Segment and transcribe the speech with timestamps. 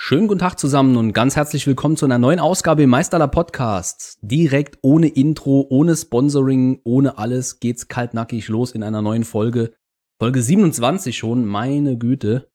[0.00, 4.16] Schönen guten Tag zusammen und ganz herzlich willkommen zu einer neuen Ausgabe im Meisterler Podcasts.
[4.22, 9.74] Direkt ohne Intro, ohne Sponsoring, ohne alles geht's kaltnackig los in einer neuen Folge.
[10.22, 12.48] Folge 27 schon, meine Güte,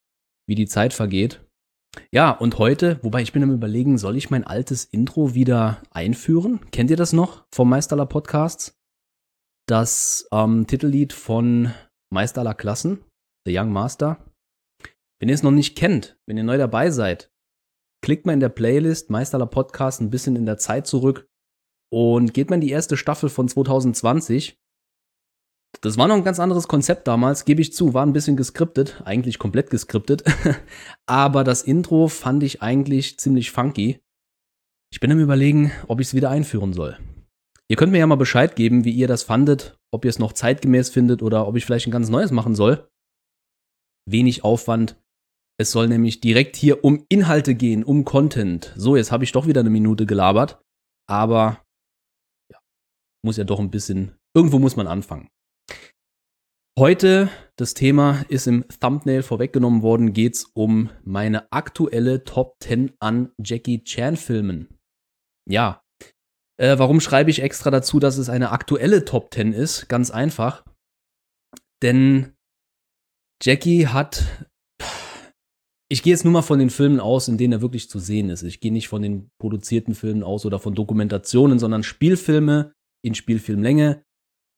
[0.48, 1.46] wie die Zeit vergeht.
[2.12, 6.62] Ja, und heute, wobei ich bin am überlegen, soll ich mein altes Intro wieder einführen?
[6.71, 8.79] Kennt ihr das noch vom Meisterler Podcasts?
[9.67, 11.73] Das ähm, Titellied von
[12.10, 13.03] Meisterler Klassen,
[13.46, 14.17] The Young Master.
[15.19, 17.33] Wenn ihr es noch nicht kennt, wenn ihr neu dabei seid,
[18.03, 21.27] klickt mal in der Playlist Meisterler Podcast ein bisschen in der Zeit zurück
[21.89, 24.59] und geht mal in die erste Staffel von 2020.
[25.81, 29.02] Das war noch ein ganz anderes Konzept damals, gebe ich zu, war ein bisschen geskriptet,
[29.05, 30.23] eigentlich komplett geskriptet.
[31.07, 34.02] Aber das Intro fand ich eigentlich ziemlich funky.
[34.91, 36.99] Ich bin am überlegen, ob ich es wieder einführen soll.
[37.70, 40.34] Ihr könnt mir ja mal Bescheid geben, wie ihr das fandet, ob ihr es noch
[40.34, 42.88] zeitgemäß findet oder ob ich vielleicht ein ganz neues machen soll.
[44.05, 45.01] Wenig Aufwand,
[45.59, 48.73] es soll nämlich direkt hier um Inhalte gehen, um Content.
[48.75, 50.62] So, jetzt habe ich doch wieder eine Minute gelabert,
[51.07, 51.63] aber
[52.51, 52.59] ja,
[53.23, 55.29] muss ja doch ein bisschen, irgendwo muss man anfangen.
[56.77, 62.93] Heute, das Thema ist im Thumbnail vorweggenommen worden, geht es um meine aktuelle Top 10
[62.99, 64.80] an Jackie Chan Filmen.
[65.48, 65.84] Ja,
[66.59, 69.88] äh, warum schreibe ich extra dazu, dass es eine aktuelle Top 10 ist?
[69.88, 70.66] Ganz einfach.
[71.84, 72.34] Denn
[73.44, 74.24] Jackie hat
[75.94, 78.32] ich gehe jetzt nur mal von den Filmen aus, in denen er wirklich zu sehen
[78.32, 78.42] ist.
[78.42, 82.74] Ich gehe nicht von den produzierten Filmen aus oder von Dokumentationen, sondern Spielfilme
[83.06, 84.04] in Spielfilmlänge,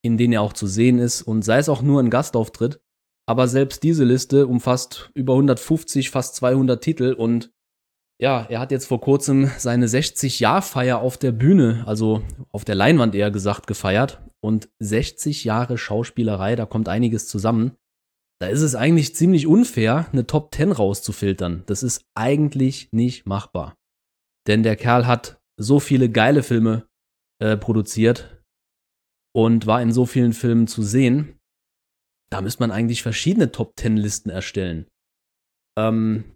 [0.02, 2.80] in denen er auch zu sehen ist und sei es auch nur ein Gastauftritt.
[3.28, 7.52] Aber selbst diese Liste umfasst über 150, fast 200 Titel und
[8.17, 12.22] ja, er hat jetzt vor kurzem seine 60-Jahr-Feier auf der Bühne, also
[12.53, 14.22] auf der Leinwand eher gesagt, gefeiert.
[14.41, 17.75] Und 60 Jahre Schauspielerei, da kommt einiges zusammen
[18.39, 21.64] da ist es eigentlich ziemlich unfair, eine Top 10 rauszufiltern.
[21.67, 23.75] Das ist eigentlich nicht machbar.
[24.47, 26.88] Denn der Kerl hat so viele geile Filme
[27.41, 28.44] äh, produziert
[29.34, 31.40] und war in so vielen Filmen zu sehen.
[32.29, 34.88] Da müsste man eigentlich verschiedene Top 10 Listen erstellen.
[35.78, 36.35] Ähm,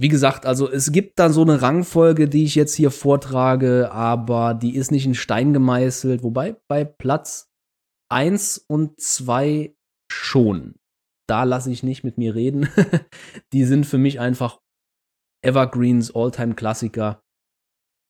[0.00, 4.54] wie gesagt, also es gibt da so eine Rangfolge, die ich jetzt hier vortrage, aber
[4.54, 6.24] die ist nicht in Stein gemeißelt.
[6.24, 7.48] Wobei bei Platz
[8.10, 9.73] 1 und 2
[10.14, 10.74] schon.
[11.28, 12.68] Da lasse ich nicht mit mir reden.
[13.52, 14.60] die sind für mich einfach
[15.42, 17.22] Evergreens, Alltime-Klassiker.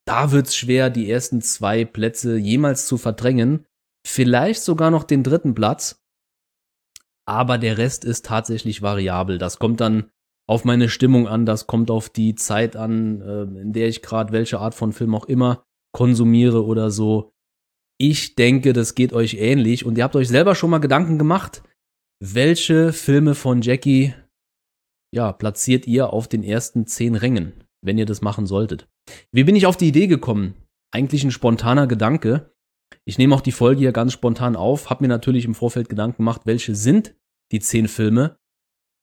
[0.07, 3.67] Da wird es schwer, die ersten zwei Plätze jemals zu verdrängen.
[4.07, 6.03] Vielleicht sogar noch den dritten Platz.
[7.27, 9.39] Aber der Rest ist tatsächlich variabel.
[9.39, 10.11] Das kommt dann
[10.47, 14.33] auf meine Stimmung an, das kommt auf die Zeit an, äh, in der ich gerade
[14.33, 17.33] welche Art von Film auch immer konsumiere oder so.
[17.99, 21.63] Ich denke, das geht euch ähnlich und ihr habt euch selber schon mal Gedanken gemacht,
[22.21, 24.15] welche Filme von Jackie
[25.15, 28.89] ja, platziert ihr auf den ersten zehn Rängen, wenn ihr das machen solltet?
[29.31, 30.55] Wie bin ich auf die Idee gekommen?
[30.93, 32.53] Eigentlich ein spontaner Gedanke.
[33.05, 36.19] Ich nehme auch die Folge hier ganz spontan auf, habe mir natürlich im Vorfeld Gedanken
[36.19, 37.15] gemacht, welche sind
[37.53, 38.37] die zehn Filme.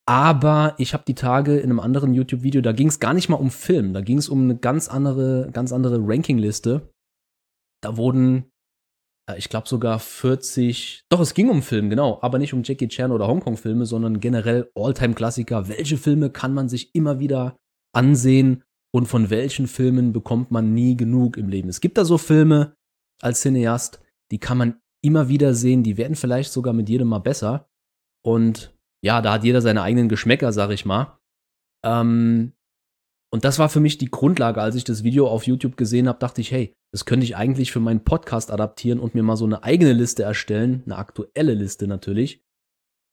[0.07, 3.37] Aber ich habe die Tage in einem anderen YouTube-Video, da ging es gar nicht mal
[3.37, 6.91] um Film, da ging es um eine ganz andere, ganz andere Rankingliste.
[7.81, 8.51] Da wurden
[9.37, 13.11] ich glaube sogar 40, doch es ging um Film, genau, aber nicht um Jackie Chan
[13.11, 15.67] oder Hongkong-Filme, sondern generell All-Time-Klassiker.
[15.67, 17.57] Welche Filme kann man sich immer wieder
[17.93, 21.69] ansehen und von welchen Filmen bekommt man nie genug im Leben?
[21.69, 22.75] Es gibt da so Filme
[23.21, 27.19] als Cineast, die kann man immer wieder sehen, die werden vielleicht sogar mit jedem mal
[27.19, 27.69] besser.
[28.23, 31.17] Und ja, da hat jeder seine eigenen Geschmäcker, sag ich mal.
[31.83, 32.53] Ähm,
[33.33, 36.19] und das war für mich die Grundlage, als ich das Video auf YouTube gesehen habe,
[36.19, 39.45] dachte ich, hey, das könnte ich eigentlich für meinen Podcast adaptieren und mir mal so
[39.45, 42.43] eine eigene Liste erstellen, eine aktuelle Liste natürlich,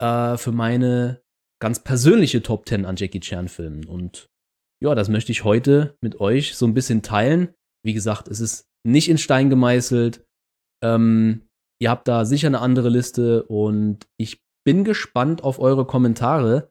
[0.00, 1.22] äh, für meine
[1.61, 3.84] ganz persönliche Top 10 an Jackie Chan Filmen.
[3.87, 4.28] Und
[4.83, 7.55] ja, das möchte ich heute mit euch so ein bisschen teilen.
[7.84, 10.25] Wie gesagt, es ist nicht in Stein gemeißelt.
[10.84, 11.49] Ähm,
[11.81, 16.71] ihr habt da sicher eine andere Liste und ich bin gespannt auf eure Kommentare,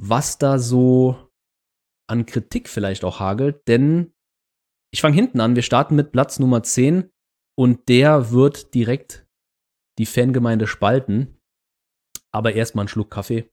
[0.00, 1.30] was da so
[2.08, 4.12] an Kritik vielleicht auch hagelt, denn
[4.92, 5.56] ich fange hinten an.
[5.56, 7.10] Wir starten mit Platz Nummer 10
[7.58, 9.26] und der wird direkt
[9.98, 11.38] die Fangemeinde spalten.
[12.30, 13.50] Aber erstmal einen Schluck Kaffee.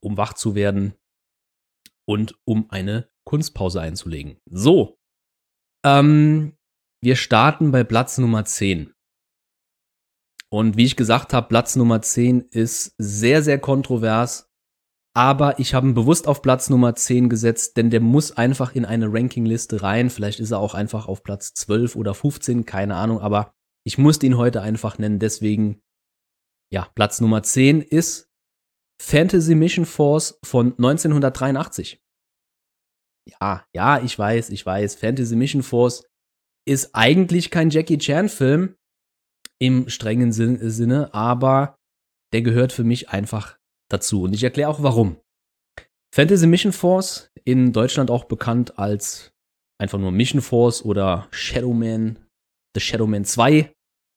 [0.00, 0.94] Um wach zu werden
[2.08, 4.40] und um eine Kunstpause einzulegen.
[4.50, 4.98] So.
[5.84, 6.56] Ähm,
[7.02, 8.92] wir starten bei Platz Nummer 10.
[10.50, 14.51] Und wie ich gesagt habe, Platz Nummer 10 ist sehr, sehr kontrovers.
[15.14, 18.86] Aber ich habe ihn bewusst auf Platz Nummer 10 gesetzt, denn der muss einfach in
[18.86, 20.08] eine Rankingliste rein.
[20.08, 23.52] Vielleicht ist er auch einfach auf Platz 12 oder 15, keine Ahnung, aber
[23.84, 25.18] ich musste ihn heute einfach nennen.
[25.18, 25.82] Deswegen,
[26.72, 28.30] ja, Platz Nummer 10 ist
[29.02, 32.00] Fantasy Mission Force von 1983.
[33.28, 36.06] Ja, ja, ich weiß, ich weiß, Fantasy Mission Force
[36.66, 38.76] ist eigentlich kein Jackie Chan-Film
[39.60, 41.76] im strengen Sinne, aber
[42.32, 43.58] der gehört für mich einfach
[43.92, 44.22] dazu.
[44.22, 45.16] Und ich erkläre auch warum.
[46.14, 49.32] Fantasy Mission Force, in Deutschland auch bekannt als
[49.80, 52.18] einfach nur Mission Force oder Shadowman,
[52.74, 53.72] The Shadowman 2,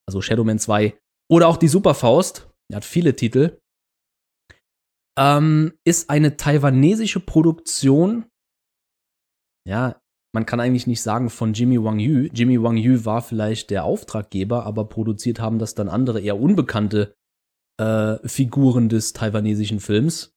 [0.06, 0.96] also Shadowman 2,
[1.30, 3.58] oder auch die Superfaust, er hat viele Titel,
[5.18, 8.26] ähm, ist eine taiwanesische Produktion.
[9.66, 10.00] Ja,
[10.34, 12.28] man kann eigentlich nicht sagen von Jimmy Wang Yu.
[12.32, 17.14] Jimmy Wang Yu war vielleicht der Auftraggeber, aber produziert haben das dann andere, eher unbekannte
[17.80, 20.32] äh, Figuren des taiwanesischen Films.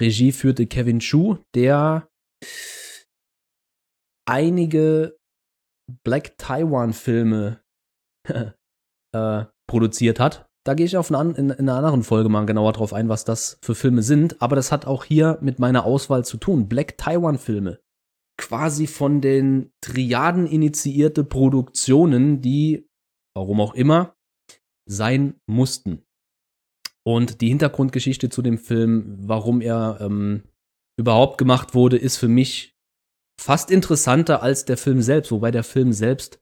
[0.00, 2.08] Regie führte Kevin Chu, der
[4.26, 5.16] einige
[6.02, 7.60] Black Taiwan-Filme
[9.14, 10.48] äh, produziert hat.
[10.66, 13.24] Da gehe ich auf eine, in, in, einer anderen Folge mal genauer drauf ein, was
[13.24, 14.40] das für Filme sind.
[14.40, 16.68] Aber das hat auch hier mit meiner Auswahl zu tun.
[16.68, 17.80] Black Taiwan-Filme.
[18.38, 22.88] Quasi von den Triaden initiierte Produktionen, die,
[23.36, 24.16] warum auch immer,
[24.86, 26.03] sein mussten.
[27.06, 30.42] Und die Hintergrundgeschichte zu dem Film, warum er ähm,
[30.98, 32.74] überhaupt gemacht wurde, ist für mich
[33.40, 36.40] fast interessanter als der Film selbst, wobei der Film selbst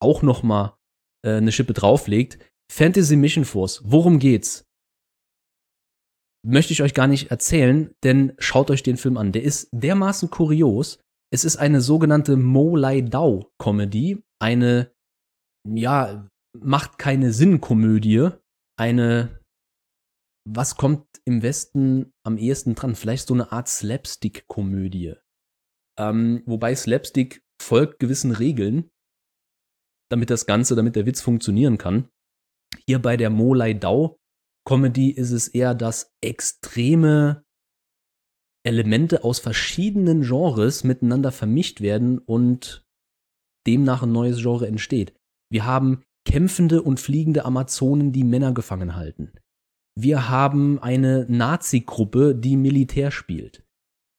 [0.00, 0.78] auch noch mal
[1.24, 2.38] äh, eine Schippe drauflegt.
[2.72, 4.64] Fantasy Mission Force, worum geht's?
[6.46, 9.32] Möchte ich euch gar nicht erzählen, denn schaut euch den Film an.
[9.32, 10.98] Der ist dermaßen kurios.
[11.32, 14.90] Es ist eine sogenannte Mo Lai Dao Comedy, eine
[15.68, 16.26] ja,
[16.58, 18.30] macht keine Sinnkomödie,
[18.78, 19.39] eine
[20.48, 22.94] was kommt im Westen am ehesten dran?
[22.94, 25.14] Vielleicht so eine Art Slapstick-Komödie.
[25.98, 28.90] Ähm, wobei Slapstick folgt gewissen Regeln,
[30.10, 32.08] damit das Ganze, damit der Witz funktionieren kann.
[32.86, 34.16] Hier bei der Molai Dao
[34.66, 37.44] Comedy ist es eher, dass extreme
[38.64, 42.84] Elemente aus verschiedenen Genres miteinander vermischt werden und
[43.66, 45.14] demnach ein neues Genre entsteht.
[45.50, 49.32] Wir haben kämpfende und fliegende Amazonen, die Männer gefangen halten.
[50.02, 53.62] Wir haben eine Nazi-Gruppe, die Militär spielt.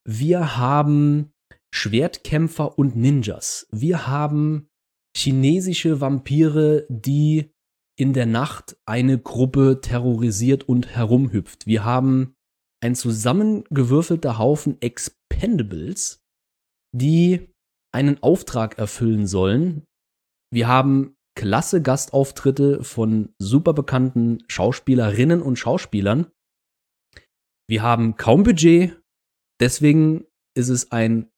[0.08, 1.32] Wir haben
[1.74, 3.68] Schwertkämpfer und Ninjas.
[3.72, 4.68] Wir haben
[5.18, 7.52] chinesische Vampire, die
[7.98, 11.66] in der Nacht eine Gruppe terrorisiert und herumhüpft.
[11.66, 12.36] Wir haben
[12.84, 16.22] ein zusammengewürfelter Haufen Expendables,
[16.96, 17.50] die
[17.92, 19.84] einen Auftrag erfüllen sollen.
[20.52, 26.28] Wir haben klasse Gastauftritte von super bekannten Schauspielerinnen und Schauspielern.
[27.70, 29.02] Wir haben kaum Budget,
[29.60, 30.26] deswegen
[30.56, 31.32] ist es ein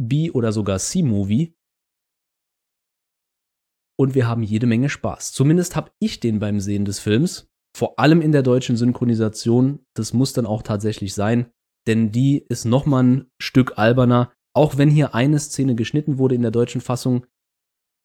[0.00, 1.54] B- oder sogar C-Movie.
[3.98, 5.32] Und wir haben jede Menge Spaß.
[5.32, 7.50] Zumindest habe ich den beim Sehen des Films.
[7.76, 9.84] Vor allem in der deutschen Synchronisation.
[9.94, 11.52] Das muss dann auch tatsächlich sein.
[11.86, 14.32] Denn die ist nochmal ein Stück alberner.
[14.54, 17.26] Auch wenn hier eine Szene geschnitten wurde in der deutschen Fassung,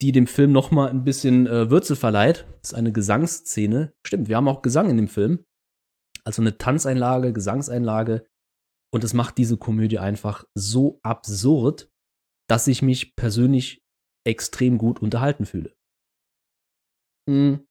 [0.02, 2.46] die dem Film noch mal ein bisschen äh, Würze verleiht.
[2.62, 3.94] Das ist eine Gesangsszene.
[4.06, 5.46] Stimmt, wir haben auch Gesang in dem Film.
[6.24, 8.26] Also eine Tanzeinlage, Gesangseinlage.
[8.94, 11.90] Und es macht diese Komödie einfach so absurd,
[12.48, 13.84] dass ich mich persönlich
[14.26, 15.76] extrem gut unterhalten fühle.
[17.30, 17.66] Hm.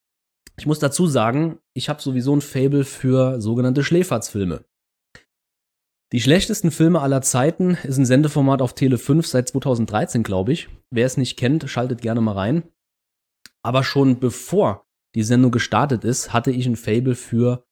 [0.56, 4.64] Ich muss dazu sagen, ich habe sowieso ein Fable für sogenannte Schläferzfilme.
[6.14, 10.68] Die schlechtesten Filme aller Zeiten ist ein Sendeformat auf Tele 5 seit 2013, glaube ich.
[10.92, 12.62] Wer es nicht kennt, schaltet gerne mal rein.
[13.64, 17.66] Aber schon bevor die Sendung gestartet ist, hatte ich ein Fable für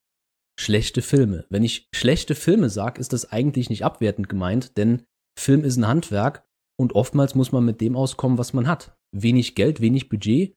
[0.59, 1.47] schlechte Filme.
[1.51, 5.05] Wenn ich schlechte Filme sage, ist das eigentlich nicht abwertend gemeint, denn
[5.39, 6.45] Film ist ein Handwerk
[6.77, 8.99] und oftmals muss man mit dem auskommen, was man hat.
[9.15, 10.57] Wenig Geld, wenig Budget,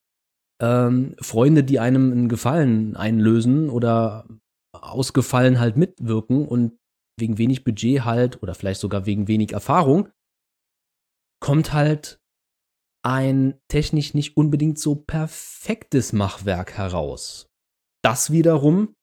[0.59, 4.27] ähm, Freunde, die einem einen Gefallen einlösen oder
[4.73, 6.79] ausgefallen halt mitwirken und
[7.17, 10.09] wegen wenig Budget halt oder vielleicht sogar wegen wenig Erfahrung,
[11.39, 12.19] kommt halt
[13.03, 17.47] ein technisch nicht unbedingt so perfektes Machwerk heraus.
[18.03, 18.95] Das wiederum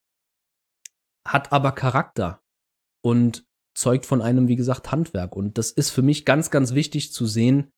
[1.26, 2.42] hat aber Charakter
[3.04, 5.37] und zeugt von einem, wie gesagt, Handwerk.
[5.37, 7.73] Und das ist für mich ganz, ganz wichtig zu sehen,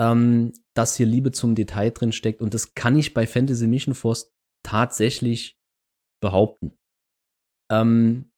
[0.00, 2.40] ähm, dass hier Liebe zum Detail drin steckt.
[2.40, 4.32] Und das kann ich bei Fantasy Mission Force
[4.64, 5.58] tatsächlich
[6.20, 6.76] behaupten.
[7.70, 8.32] Ähm,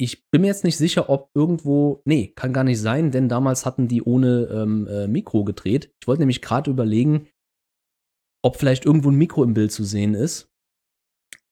[0.00, 3.66] ich bin mir jetzt nicht sicher, ob irgendwo, nee, kann gar nicht sein, denn damals
[3.66, 5.94] hatten die ohne ähm, äh, Mikro gedreht.
[6.00, 7.28] Ich wollte nämlich gerade überlegen,
[8.42, 10.50] ob vielleicht irgendwo ein Mikro im Bild zu sehen ist.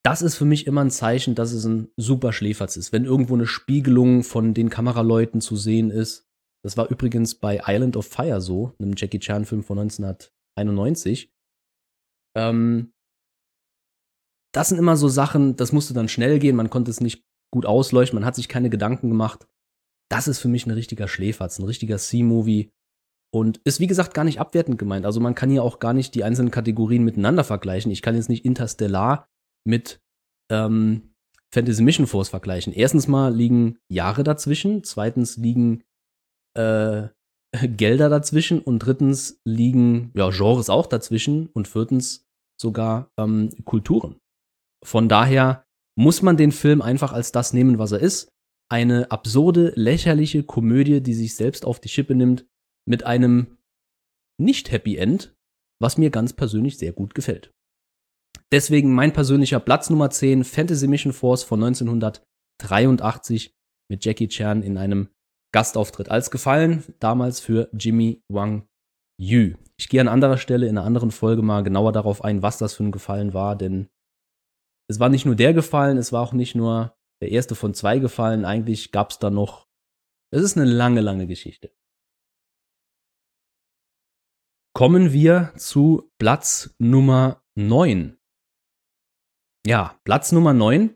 [0.02, 2.90] Das ist für mich immer ein Zeichen, dass es ein super Schläferz ist.
[2.90, 6.26] Wenn irgendwo eine Spiegelung von den Kameraleuten zu sehen ist.
[6.64, 11.30] Das war übrigens bei Island of Fire so, einem Jackie Chan-Film von 1991.
[12.34, 12.92] Ähm,
[14.54, 17.66] das sind immer so Sachen, das musste dann schnell gehen, man konnte es nicht gut
[17.66, 19.46] ausleuchtet, man hat sich keine Gedanken gemacht.
[20.10, 22.70] Das ist für mich ein richtiger Schläferz, ein richtiger C-Movie.
[23.30, 25.04] Und ist wie gesagt gar nicht abwertend gemeint.
[25.04, 27.92] Also man kann hier auch gar nicht die einzelnen Kategorien miteinander vergleichen.
[27.92, 29.28] Ich kann jetzt nicht Interstellar
[29.66, 30.00] mit
[30.50, 31.14] ähm,
[31.52, 32.72] Fantasy Mission Force vergleichen.
[32.72, 35.84] Erstens mal liegen Jahre dazwischen, zweitens liegen
[36.54, 37.08] äh,
[37.66, 42.26] Gelder dazwischen und drittens liegen ja Genres auch dazwischen und viertens
[42.60, 44.16] sogar ähm, Kulturen.
[44.84, 45.64] Von daher
[45.98, 48.28] muss man den Film einfach als das nehmen, was er ist.
[48.70, 52.46] Eine absurde, lächerliche Komödie, die sich selbst auf die Schippe nimmt,
[52.86, 53.58] mit einem
[54.40, 55.34] nicht-Happy End,
[55.82, 57.50] was mir ganz persönlich sehr gut gefällt.
[58.52, 63.52] Deswegen mein persönlicher Platz Nummer 10, Fantasy Mission Force von 1983
[63.90, 65.08] mit Jackie Chan in einem
[65.52, 68.68] Gastauftritt als Gefallen, damals für Jimmy Wang
[69.20, 69.54] Yu.
[69.76, 72.74] Ich gehe an anderer Stelle in einer anderen Folge mal genauer darauf ein, was das
[72.74, 73.88] für ein Gefallen war, denn
[74.88, 77.98] es war nicht nur der Gefallen, es war auch nicht nur der erste von zwei
[77.98, 79.68] Gefallen, eigentlich gab es da noch,
[80.32, 81.72] es ist eine lange, lange Geschichte.
[84.74, 88.16] Kommen wir zu Platz Nummer 9.
[89.66, 90.94] Ja, Platz Nummer 9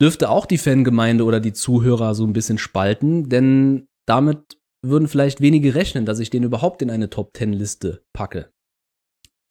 [0.00, 5.40] dürfte auch die Fangemeinde oder die Zuhörer so ein bisschen spalten, denn damit würden vielleicht
[5.40, 8.52] wenige rechnen, dass ich den überhaupt in eine Top 10 Liste packe.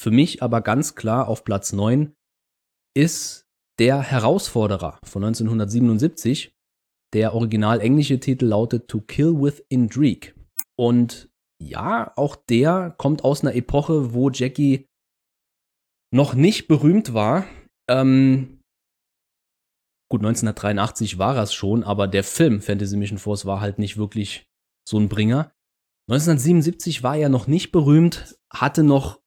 [0.01, 2.13] Für mich aber ganz klar auf Platz 9
[2.93, 3.47] ist
[3.81, 6.53] der Herausforderer von 1977.
[7.15, 10.35] Der original englische Titel lautet To Kill with Intrigue.
[10.77, 14.85] Und ja, auch der kommt aus einer Epoche, wo Jackie
[16.13, 17.47] noch nicht berühmt war.
[17.89, 18.61] Ähm,
[20.11, 24.45] gut, 1983 war es schon, aber der Film Fantasy Mission Force war halt nicht wirklich
[24.87, 25.51] so ein Bringer.
[26.07, 29.20] 1977 war er noch nicht berühmt, hatte noch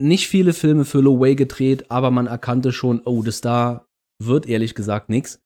[0.00, 3.86] nicht viele Filme für Low Way gedreht, aber man erkannte schon, oh, das da
[4.22, 5.40] wird ehrlich gesagt nichts.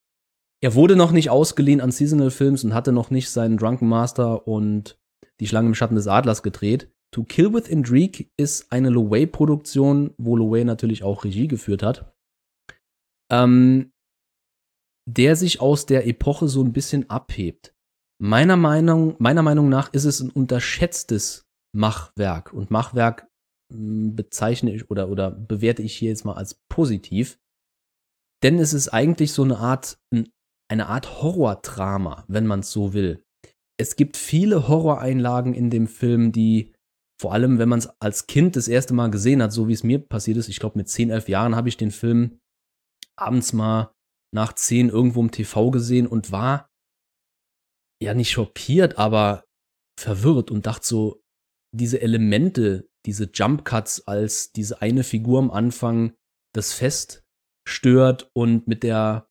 [0.60, 4.48] Er wurde noch nicht ausgeliehen an Seasonal Films und hatte noch nicht seinen Drunken Master
[4.48, 4.98] und
[5.40, 6.90] die Schlange im Schatten des Adlers gedreht.
[7.12, 11.48] To Kill with Intrigue ist eine Low Way Produktion, wo Low Way natürlich auch Regie
[11.48, 12.12] geführt hat.
[13.30, 13.92] Ähm,
[15.08, 17.74] der sich aus der Epoche so ein bisschen abhebt.
[18.20, 22.52] Meiner Meinung, meiner Meinung nach ist es ein unterschätztes Machwerk.
[22.52, 23.27] Und Machwerk
[23.70, 27.38] bezeichne ich oder, oder bewerte ich hier jetzt mal als positiv.
[28.42, 29.98] Denn es ist eigentlich so eine Art,
[30.70, 33.24] eine Art Horrordrama, wenn man es so will.
[33.78, 36.72] Es gibt viele Horroreinlagen in dem Film, die
[37.20, 39.82] vor allem, wenn man es als Kind das erste Mal gesehen hat, so wie es
[39.82, 42.38] mir passiert ist, ich glaube mit 10, 11 Jahren habe ich den Film
[43.16, 43.92] abends mal
[44.32, 46.68] nach 10 irgendwo im TV gesehen und war
[48.00, 49.44] ja nicht schockiert, aber
[49.98, 51.20] verwirrt und dachte so,
[51.74, 56.14] diese Elemente, diese Jump Cuts, als diese eine Figur am Anfang
[56.54, 57.24] das Fest
[57.66, 59.28] stört und mit der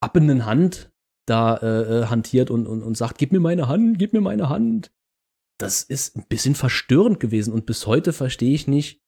[0.00, 0.92] appenden Hand
[1.26, 4.48] da äh, äh, hantiert und, und, und sagt, gib mir meine Hand, gib mir meine
[4.48, 4.92] Hand.
[5.60, 9.02] Das ist ein bisschen verstörend gewesen und bis heute verstehe ich nicht,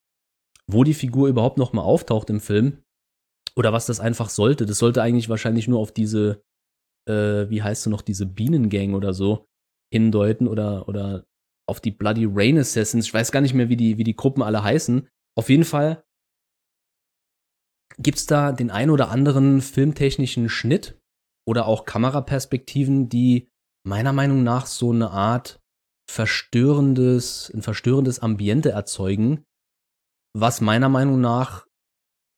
[0.66, 2.82] wo die Figur überhaupt noch mal auftaucht im Film
[3.56, 4.66] oder was das einfach sollte.
[4.66, 6.42] Das sollte eigentlich wahrscheinlich nur auf diese,
[7.08, 9.46] äh, wie heißt du noch, diese Bienengang oder so
[9.92, 11.26] hindeuten oder, oder
[11.70, 13.06] auf die Bloody Rain Assassins.
[13.06, 15.08] Ich weiß gar nicht mehr, wie die, wie die Gruppen alle heißen.
[15.38, 16.04] Auf jeden Fall
[17.96, 21.00] gibt's da den ein oder anderen filmtechnischen Schnitt
[21.46, 23.48] oder auch Kameraperspektiven, die
[23.86, 25.60] meiner Meinung nach so eine Art
[26.10, 29.44] verstörendes, ein verstörendes Ambiente erzeugen,
[30.36, 31.66] was meiner Meinung nach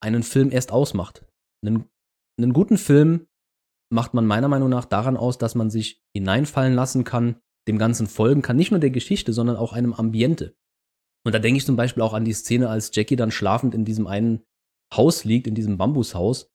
[0.02, 1.24] einen Film erst ausmacht.
[1.64, 1.88] Einen,
[2.38, 3.28] einen guten Film
[3.90, 8.06] macht man meiner Meinung nach daran aus, dass man sich hineinfallen lassen kann, dem Ganzen
[8.06, 10.54] folgen kann, nicht nur der Geschichte, sondern auch einem Ambiente.
[11.24, 13.84] Und da denke ich zum Beispiel auch an die Szene, als Jackie dann schlafend in
[13.84, 14.42] diesem einen
[14.92, 16.50] Haus liegt, in diesem Bambushaus,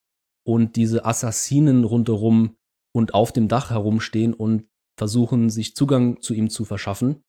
[0.45, 2.57] und diese Assassinen rundherum
[2.93, 7.23] und auf dem Dach herumstehen und versuchen, sich Zugang zu ihm zu verschaffen.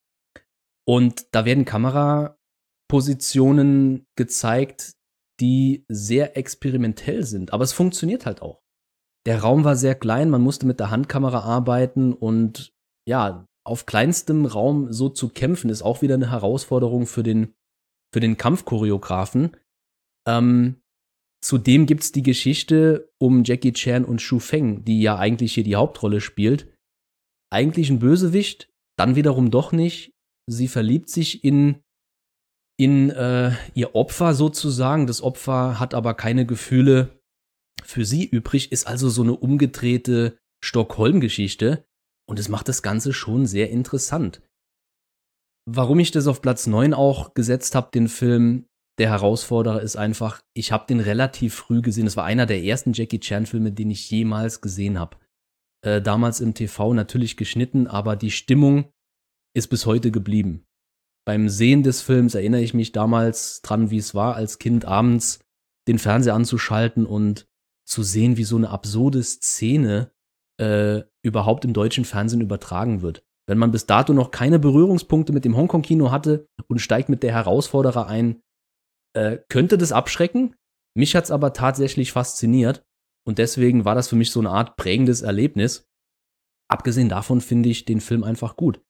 [0.87, 4.94] Und da werden Kamerapositionen gezeigt,
[5.40, 7.52] die sehr experimentell sind.
[7.52, 8.62] Aber es funktioniert halt auch.
[9.26, 12.73] Der Raum war sehr klein, man musste mit der Handkamera arbeiten und
[13.06, 17.55] ja, auf kleinstem Raum so zu kämpfen, ist auch wieder eine Herausforderung für den,
[18.13, 19.57] für den Kampfchoreografen.
[20.27, 20.81] Ähm,
[21.43, 25.77] zudem gibt's die Geschichte um Jackie Chan und Shu Feng, die ja eigentlich hier die
[25.77, 26.73] Hauptrolle spielt.
[27.51, 30.13] Eigentlich ein Bösewicht, dann wiederum doch nicht.
[30.51, 31.83] Sie verliebt sich in
[32.81, 35.07] in äh, ihr Opfer sozusagen.
[35.07, 37.21] Das Opfer hat aber keine Gefühle
[37.83, 41.85] für sie übrig, ist also so eine umgedrehte Stockholm-Geschichte.
[42.28, 44.42] Und es macht das Ganze schon sehr interessant.
[45.66, 48.66] Warum ich das auf Platz 9 auch gesetzt habe, den Film
[48.99, 52.06] Der Herausforderer, ist einfach, ich habe den relativ früh gesehen.
[52.06, 55.16] Es war einer der ersten Jackie Chan-Filme, den ich jemals gesehen habe.
[55.85, 58.90] äh, damals im TV natürlich geschnitten, aber die Stimmung
[59.54, 60.64] ist bis heute geblieben.
[61.25, 65.40] Beim Sehen des Films erinnere ich mich damals dran, wie es war, als Kind abends
[65.87, 67.47] den Fernseher anzuschalten und
[67.87, 70.11] zu sehen, wie so eine absurde Szene
[70.59, 73.25] äh, überhaupt im deutschen Fernsehen übertragen wird.
[73.47, 77.33] Wenn man bis dato noch keine Berührungspunkte mit dem Hongkong-Kino hatte und steigt mit der
[77.33, 78.41] Herausforderer ein,
[79.15, 80.55] äh, könnte das abschrecken.
[80.95, 82.85] Mich hat's aber tatsächlich fasziniert
[83.27, 85.88] und deswegen war das für mich so eine Art prägendes Erlebnis.
[86.71, 88.83] Abgesehen davon finde ich den Film einfach gut.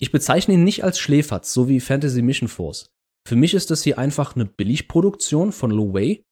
[0.00, 2.90] Ich bezeichne ihn nicht als Schläferz, so wie Fantasy Mission Force.
[3.26, 6.22] Für mich ist das hier einfach eine Billigproduktion von Lo Wei,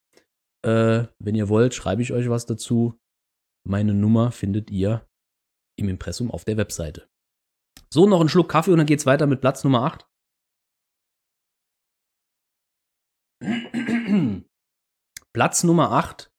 [0.66, 2.98] Äh, wenn ihr wollt, schreibe ich euch was dazu.
[3.68, 5.08] Meine Nummer findet ihr
[5.78, 7.10] im Impressum auf der Webseite.
[7.92, 10.08] So, noch ein Schluck Kaffee und dann geht's weiter mit Platz Nummer 8.
[15.34, 16.32] Platz Nummer 8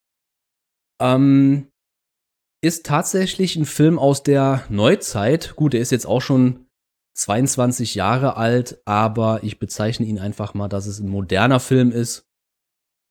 [1.01, 1.71] ähm,
[2.63, 5.57] ist tatsächlich ein Film aus der Neuzeit.
[5.57, 6.67] Gut, der ist jetzt auch schon
[7.17, 12.29] 22 Jahre alt, aber ich bezeichne ihn einfach mal, dass es ein moderner Film ist.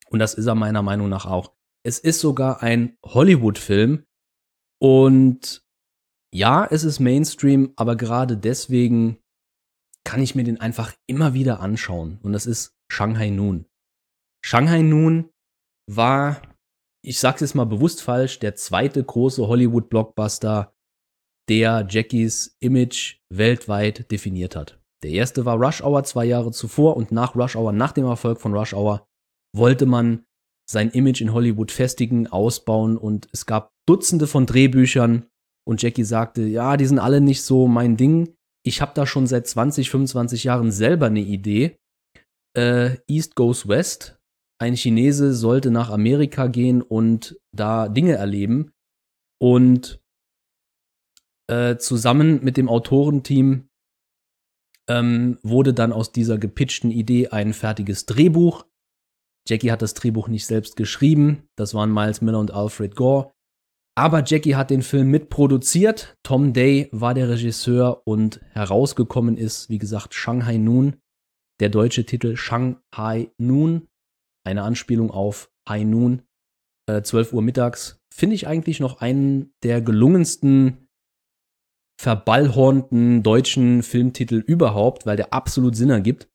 [0.10, 1.54] Und das ist er meiner Meinung nach auch.
[1.86, 4.06] Es ist sogar ein Hollywood-Film.
[4.82, 5.64] Und
[6.34, 9.20] ja, es ist Mainstream, aber gerade deswegen
[10.04, 12.20] kann ich mir den einfach immer wieder anschauen.
[12.24, 13.66] Und das ist Shanghai Noon.
[14.46, 15.30] Shanghai Noon
[15.90, 16.42] war,
[17.04, 20.74] ich sag's jetzt mal bewusst falsch, der zweite große Hollywood-Blockbuster,
[21.50, 24.82] der Jackies Image weltweit definiert hat.
[25.04, 28.40] Der erste war Rush Hour zwei Jahre zuvor und nach Rush Hour, nach dem Erfolg
[28.40, 29.06] von Rush Hour,
[29.54, 30.26] wollte man
[30.70, 35.26] sein Image in Hollywood festigen, ausbauen und es gab Dutzende von Drehbüchern
[35.68, 38.36] und Jackie sagte, ja, die sind alle nicht so mein Ding.
[38.66, 41.78] Ich habe da schon seit 20, 25 Jahren selber eine Idee.
[42.58, 44.20] Äh, East Goes West.
[44.62, 48.72] Ein Chinese sollte nach Amerika gehen und da Dinge erleben.
[49.42, 50.02] Und
[51.50, 53.68] äh, zusammen mit dem Autorenteam
[54.90, 58.66] ähm, wurde dann aus dieser gepitchten Idee ein fertiges Drehbuch.
[59.48, 63.32] Jackie hat das Drehbuch nicht selbst geschrieben, das waren Miles Miller und Alfred Gore.
[63.96, 66.18] Aber Jackie hat den Film mitproduziert.
[66.24, 70.96] Tom Day war der Regisseur und herausgekommen ist, wie gesagt, Shanghai Noon.
[71.60, 73.88] Der deutsche Titel Shanghai Noon.
[74.46, 76.24] Eine Anspielung auf High Noon.
[76.88, 78.00] Äh, 12 Uhr mittags.
[78.12, 80.88] Finde ich eigentlich noch einen der gelungensten,
[82.00, 86.30] verballhornten deutschen Filmtitel überhaupt, weil der absolut Sinn ergibt.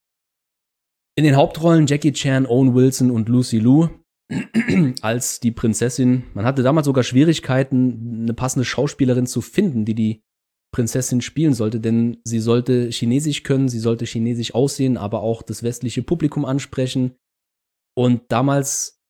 [1.15, 3.89] In den Hauptrollen Jackie Chan, Owen Wilson und Lucy Liu
[5.01, 6.23] als die Prinzessin.
[6.33, 10.23] Man hatte damals sogar Schwierigkeiten, eine passende Schauspielerin zu finden, die die
[10.71, 15.63] Prinzessin spielen sollte, denn sie sollte Chinesisch können, sie sollte Chinesisch aussehen, aber auch das
[15.63, 17.15] westliche Publikum ansprechen.
[17.97, 19.01] Und damals,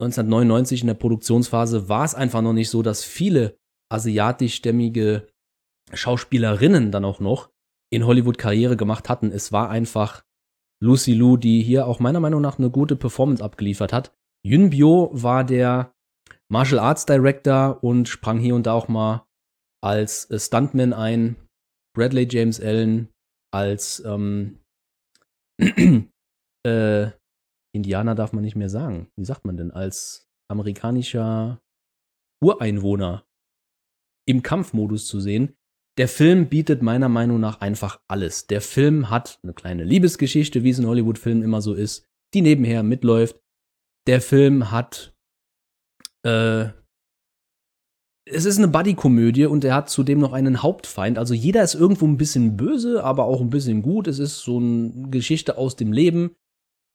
[0.00, 3.56] 1999 in der Produktionsphase, war es einfach noch nicht so, dass viele
[3.92, 5.28] asiatischstämmige
[5.92, 7.50] Schauspielerinnen dann auch noch
[7.92, 9.30] in Hollywood Karriere gemacht hatten.
[9.30, 10.24] Es war einfach
[10.84, 14.14] Lucy Liu, die hier auch meiner Meinung nach eine gute Performance abgeliefert hat.
[14.46, 15.94] Yun Bio war der
[16.52, 19.26] Martial Arts Director und sprang hier und da auch mal
[19.82, 21.36] als äh, Stuntman ein.
[21.96, 23.08] Bradley James Allen
[23.50, 24.60] als ähm,
[26.66, 27.10] äh,
[27.74, 29.08] Indianer darf man nicht mehr sagen.
[29.16, 29.70] Wie sagt man denn?
[29.70, 31.62] Als amerikanischer
[32.42, 33.24] Ureinwohner
[34.28, 35.56] im Kampfmodus zu sehen.
[35.98, 38.46] Der Film bietet meiner Meinung nach einfach alles.
[38.46, 42.04] Der Film hat eine kleine Liebesgeschichte, wie es in Hollywood-Filmen immer so ist,
[42.34, 43.40] die nebenher mitläuft.
[44.06, 45.14] Der Film hat
[46.24, 46.70] äh,
[48.26, 51.18] es ist eine Buddy-Komödie und er hat zudem noch einen Hauptfeind.
[51.18, 54.08] Also jeder ist irgendwo ein bisschen böse, aber auch ein bisschen gut.
[54.08, 56.34] Es ist so eine Geschichte aus dem Leben.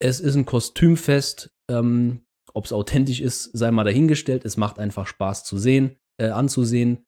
[0.02, 1.52] Es ist ein Kostümfest.
[1.70, 2.22] Ähm,
[2.54, 4.44] Ob es authentisch ist, sei mal dahingestellt.
[4.44, 7.06] Es macht einfach Spaß zu sehen, äh, anzusehen.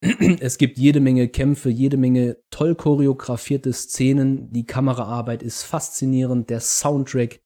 [0.00, 4.52] Es gibt jede Menge Kämpfe, jede Menge toll choreografierte Szenen.
[4.52, 6.50] Die Kameraarbeit ist faszinierend.
[6.50, 7.40] Der Soundtrack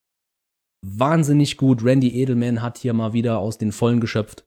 [0.84, 1.82] wahnsinnig gut.
[1.84, 4.46] Randy Edelman hat hier mal wieder aus den Vollen geschöpft.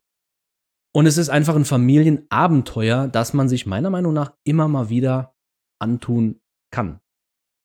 [0.94, 5.36] Und es ist einfach ein Familienabenteuer, das man sich meiner Meinung nach immer mal wieder
[5.82, 6.39] antun
[6.72, 7.02] kann.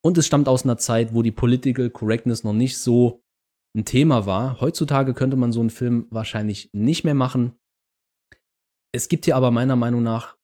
[0.03, 3.23] Und es stammt aus einer Zeit, wo die Political Correctness noch nicht so
[3.77, 4.61] ein Thema war.
[4.61, 7.60] Heutzutage könnte man so einen Film wahrscheinlich nicht mehr machen.
[8.93, 10.37] Es gibt hier aber meiner Meinung nach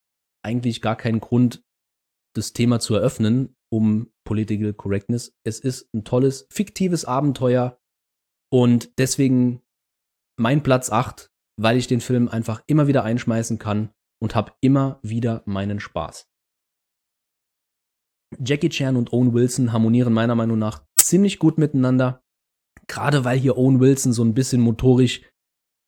[0.45, 1.65] eigentlich gar keinen Grund,
[2.35, 5.35] das Thema zu eröffnen, um Political Correctness.
[5.45, 7.81] Es ist ein tolles, fiktives Abenteuer
[8.53, 9.63] und deswegen
[10.39, 15.01] mein Platz 8, weil ich den Film einfach immer wieder einschmeißen kann und habe immer
[15.03, 16.29] wieder meinen Spaß.
[18.39, 22.23] Jackie Chan und Owen Wilson harmonieren meiner Meinung nach ziemlich gut miteinander.
[22.87, 25.23] Gerade weil hier Owen Wilson so ein bisschen motorisch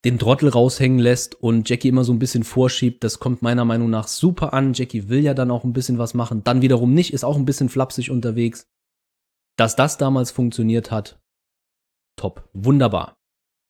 [0.05, 3.03] den Trottel raushängen lässt und Jackie immer so ein bisschen vorschiebt.
[3.03, 4.73] Das kommt meiner Meinung nach super an.
[4.73, 6.45] Jackie will ja dann auch ein bisschen was machen.
[6.45, 8.69] Dann wiederum nicht, ist auch ein bisschen flapsig unterwegs.
[9.57, 11.21] Dass das damals funktioniert hat,
[12.17, 12.49] top.
[12.53, 13.17] Wunderbar.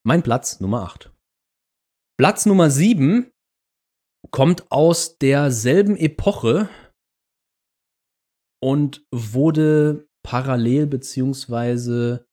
[0.05, 1.11] Mein Platz Nummer 8.
[2.19, 3.31] Platz Nummer 7
[4.31, 6.69] kommt aus derselben Epoche
[8.61, 12.27] und wurde parallel beziehungsweise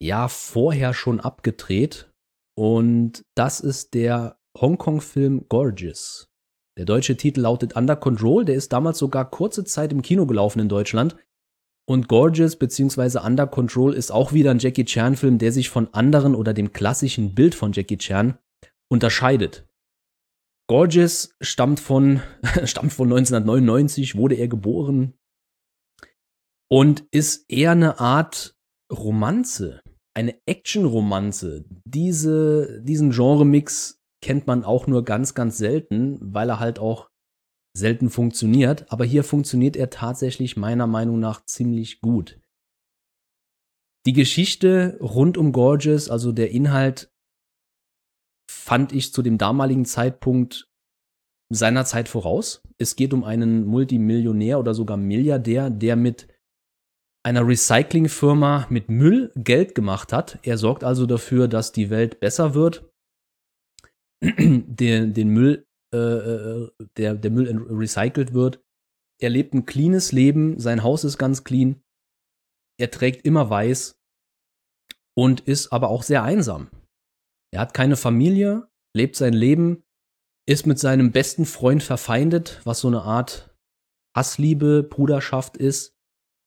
[0.00, 2.11] ja vorher schon abgedreht
[2.54, 6.28] und das ist der Hongkong-Film Gorgeous.
[6.76, 8.44] Der deutsche Titel lautet Under Control.
[8.44, 11.16] Der ist damals sogar kurze Zeit im Kino gelaufen in Deutschland.
[11.86, 13.18] Und Gorgeous bzw.
[13.18, 17.34] Under Control ist auch wieder ein Jackie Chan-Film, der sich von anderen oder dem klassischen
[17.34, 18.38] Bild von Jackie Chan
[18.88, 19.66] unterscheidet.
[20.68, 22.22] Gorgeous stammt von,
[22.64, 25.14] stammt von 1999, wurde er geboren
[26.70, 28.56] und ist eher eine Art
[28.90, 29.82] Romanze
[30.14, 31.64] eine Action-Romanze.
[31.84, 37.10] Diese, diesen Genre-Mix kennt man auch nur ganz, ganz selten, weil er halt auch
[37.76, 38.90] selten funktioniert.
[38.92, 42.40] Aber hier funktioniert er tatsächlich meiner Meinung nach ziemlich gut.
[44.06, 47.12] Die Geschichte rund um Gorgeous, also der Inhalt,
[48.50, 50.68] fand ich zu dem damaligen Zeitpunkt
[51.52, 52.62] seiner Zeit voraus.
[52.78, 56.28] Es geht um einen Multimillionär oder sogar Milliardär, der mit
[57.24, 60.38] einer Recyclingfirma mit Müll Geld gemacht hat.
[60.42, 62.90] Er sorgt also dafür, dass die Welt besser wird.
[64.22, 68.62] den, den Müll, äh, äh, der, der Müll recycelt wird.
[69.20, 71.80] Er lebt ein cleanes Leben, sein Haus ist ganz clean.
[72.78, 74.00] Er trägt immer weiß
[75.16, 76.70] und ist aber auch sehr einsam.
[77.52, 79.84] Er hat keine Familie, lebt sein Leben,
[80.48, 83.54] ist mit seinem besten Freund verfeindet, was so eine Art
[84.16, 85.96] Hassliebe, Bruderschaft ist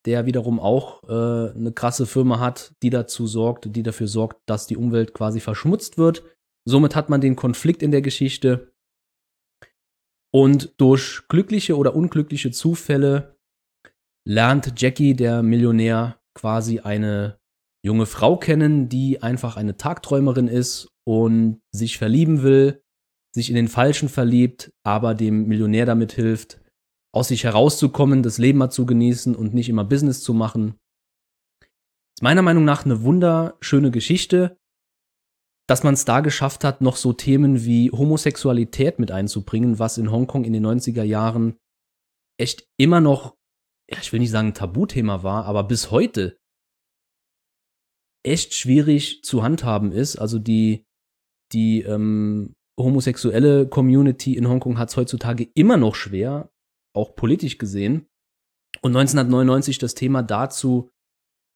[0.05, 4.67] der wiederum auch äh, eine krasse Firma hat, die dazu sorgt, die dafür sorgt, dass
[4.67, 6.23] die Umwelt quasi verschmutzt wird.
[6.67, 8.71] Somit hat man den Konflikt in der Geschichte.
[10.31, 13.37] Und durch glückliche oder unglückliche Zufälle
[14.27, 17.39] lernt Jackie, der Millionär, quasi eine
[17.83, 22.83] junge Frau kennen, die einfach eine Tagträumerin ist und sich verlieben will,
[23.33, 26.59] sich in den Falschen verliebt, aber dem Millionär damit hilft,
[27.15, 30.75] aus sich herauszukommen, das Leben mal zu genießen und nicht immer Business zu machen.
[32.15, 34.58] Ist meiner Meinung nach eine wunderschöne Geschichte,
[35.67, 40.12] dass man es da geschafft hat, noch so Themen wie Homosexualität mit einzubringen, was in
[40.12, 41.58] Hongkong in den 90er Jahren
[42.38, 43.36] echt immer noch,
[43.89, 46.38] ja, ich will nicht sagen Tabuthema war, aber bis heute
[48.25, 50.17] echt schwierig zu handhaben ist.
[50.17, 50.84] Also die,
[51.54, 56.51] die ähm, homosexuelle Community in Hongkong hat es heutzutage immer noch schwer,
[56.95, 58.08] auch politisch gesehen.
[58.81, 60.91] Und 1999 das Thema dazu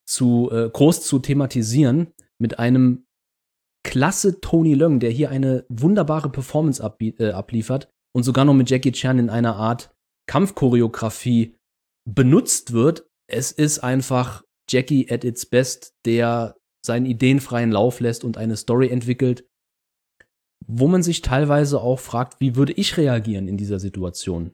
[0.08, 3.06] zu äh, groß zu thematisieren mit einem
[3.84, 8.92] klasse Tony Leung, der hier eine wunderbare Performance äh, abliefert und sogar noch mit Jackie
[8.92, 9.92] Chan in einer Art
[10.28, 11.56] Kampfchoreografie
[12.08, 13.08] benutzt wird.
[13.28, 18.58] Es ist einfach Jackie at its best, der seinen Ideen freien Lauf lässt und eine
[18.58, 19.48] Story entwickelt,
[20.68, 24.52] wo man sich teilweise auch fragt, wie würde ich reagieren in dieser Situation?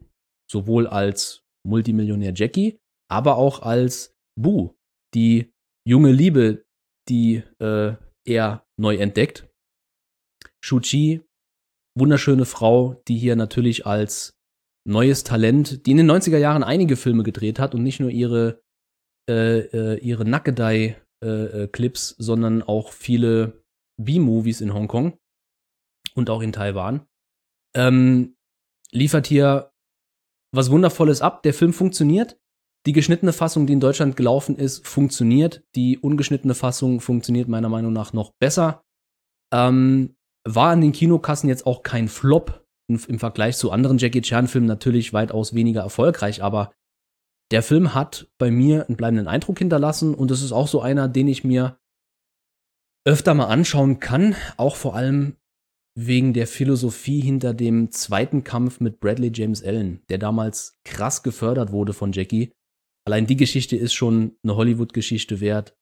[0.50, 2.80] Sowohl als Multimillionär Jackie,
[3.10, 4.76] aber auch als Boo,
[5.14, 5.54] die
[5.88, 6.66] junge Liebe,
[7.10, 9.48] die äh, er neu entdeckt.
[10.64, 11.22] Shu-Chi,
[11.98, 14.38] wunderschöne Frau, die hier natürlich als
[14.88, 18.62] neues Talent, die in den 90er Jahren einige Filme gedreht hat und nicht nur ihre,
[19.30, 23.64] äh, äh, ihre Nackedei-Clips, äh, äh, sondern auch viele
[24.02, 25.18] B-Movies in Hongkong
[26.14, 27.08] und auch in Taiwan.
[27.76, 28.36] Ähm,
[28.92, 29.72] liefert hier
[30.52, 31.44] was Wundervolles ab.
[31.44, 32.38] Der Film funktioniert.
[32.86, 35.64] Die geschnittene Fassung, die in Deutschland gelaufen ist, funktioniert.
[35.76, 38.84] Die ungeschnittene Fassung funktioniert meiner Meinung nach noch besser.
[39.52, 40.16] Ähm,
[40.48, 45.12] war an den Kinokassen jetzt auch kein Flop im, Vergleich zu anderen Jackie Chan-Filmen natürlich
[45.12, 46.72] weitaus weniger erfolgreich, aber
[47.52, 51.08] der Film hat bei mir einen bleibenden Eindruck hinterlassen und es ist auch so einer,
[51.08, 51.80] den ich mir
[53.06, 55.38] öfter mal anschauen kann, auch vor allem
[55.98, 61.72] wegen der Philosophie hinter dem zweiten Kampf mit Bradley James Allen, der damals krass gefördert
[61.72, 62.52] wurde von Jackie.
[63.08, 65.76] Allein die Geschichte ist schon eine Hollywood-Geschichte wert.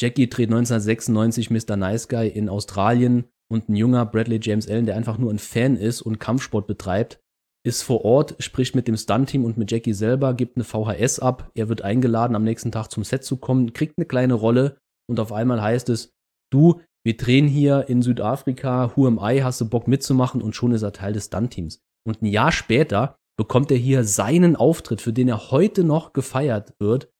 [0.00, 1.76] Jackie dreht 1996 Mr.
[1.76, 5.76] Nice Guy in Australien und ein junger Bradley James Allen, der einfach nur ein Fan
[5.76, 7.20] ist und Kampfsport betreibt,
[7.64, 11.50] ist vor Ort, spricht mit dem Stunt-Team und mit Jackie selber, gibt eine VHS ab.
[11.54, 15.20] Er wird eingeladen, am nächsten Tag zum Set zu kommen, kriegt eine kleine Rolle und
[15.20, 16.12] auf einmal heißt es,
[16.52, 20.72] du, wir drehen hier in Südafrika, Who am I, hast du Bock mitzumachen und schon
[20.72, 21.82] ist er Teil des Stunt-Teams.
[22.06, 26.74] Und ein Jahr später bekommt er hier seinen Auftritt, für den er heute noch gefeiert
[26.78, 27.12] wird.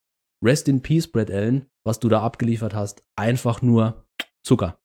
[0.42, 3.04] Rest in Peace, Brad Allen, was du da abgeliefert hast.
[3.16, 4.06] Einfach nur
[4.42, 4.78] Zucker.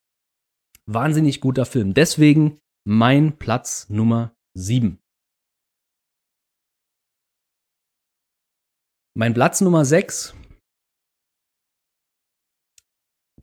[0.85, 1.93] Wahnsinnig guter Film.
[1.93, 4.99] Deswegen mein Platz Nummer 7.
[9.15, 10.33] Mein Platz Nummer 6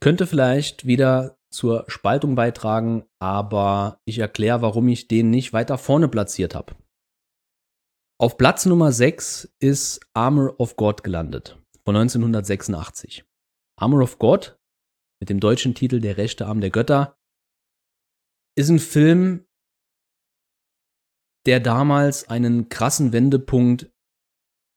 [0.01, 6.09] könnte vielleicht wieder zur Spaltung beitragen, aber ich erkläre, warum ich den nicht weiter vorne
[6.09, 6.75] platziert habe.
[8.19, 13.25] Auf Platz Nummer 6 ist Armor of God gelandet, von 1986.
[13.79, 14.59] Armor of God,
[15.21, 17.19] mit dem deutschen Titel Der rechte Arm der Götter,
[18.57, 19.47] ist ein Film,
[21.47, 23.93] der damals einen krassen Wendepunkt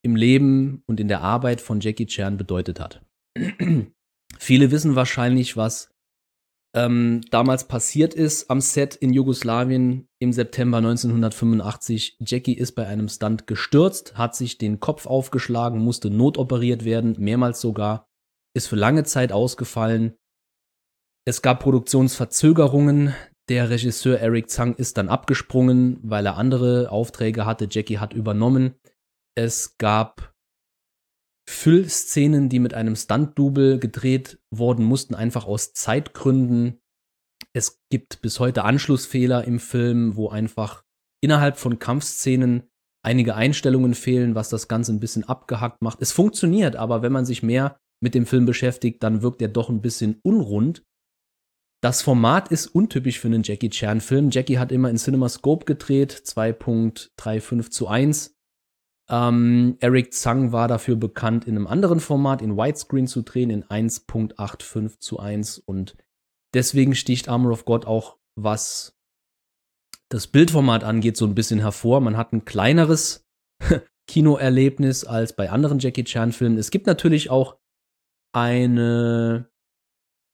[0.04, 3.06] im Leben und in der Arbeit von Jackie Chan bedeutet hat.
[4.38, 5.94] Viele wissen wahrscheinlich, was
[6.76, 12.18] ähm, damals passiert ist am Set in Jugoslawien im September 1985.
[12.20, 17.60] Jackie ist bei einem Stunt gestürzt, hat sich den Kopf aufgeschlagen, musste notoperiert werden, mehrmals
[17.60, 18.08] sogar,
[18.54, 20.16] ist für lange Zeit ausgefallen.
[21.26, 23.16] Es gab Produktionsverzögerungen.
[23.50, 27.68] Der Regisseur Eric Zhang ist dann abgesprungen, weil er andere Aufträge hatte.
[27.70, 28.76] Jackie hat übernommen.
[29.36, 30.29] Es gab
[31.50, 36.80] Füllszenen, die mit einem Stunt-Double gedreht worden mussten, einfach aus Zeitgründen.
[37.54, 40.84] Es gibt bis heute Anschlussfehler im Film, wo einfach
[41.22, 42.70] innerhalb von Kampfszenen
[43.04, 46.02] einige Einstellungen fehlen, was das Ganze ein bisschen abgehackt macht.
[46.02, 49.70] Es funktioniert, aber wenn man sich mehr mit dem Film beschäftigt, dann wirkt er doch
[49.70, 50.84] ein bisschen unrund.
[51.82, 54.30] Das Format ist untypisch für einen Jackie Chan-Film.
[54.30, 58.39] Jackie hat immer in CinemaScope gedreht, 2.35 zu 1.
[59.10, 63.64] Ähm, Eric Zhang war dafür bekannt, in einem anderen Format, in Widescreen zu drehen, in
[63.64, 65.60] 1.85 zu 1.
[65.60, 65.98] Und
[66.54, 68.96] deswegen sticht Armor of God auch, was
[70.10, 72.02] das Bildformat angeht, so ein bisschen hervor.
[72.02, 73.28] Man hat ein kleineres
[74.08, 76.58] Kinoerlebnis als bei anderen Jackie Chan-Filmen.
[76.58, 77.58] Es gibt natürlich auch
[78.32, 79.50] eine,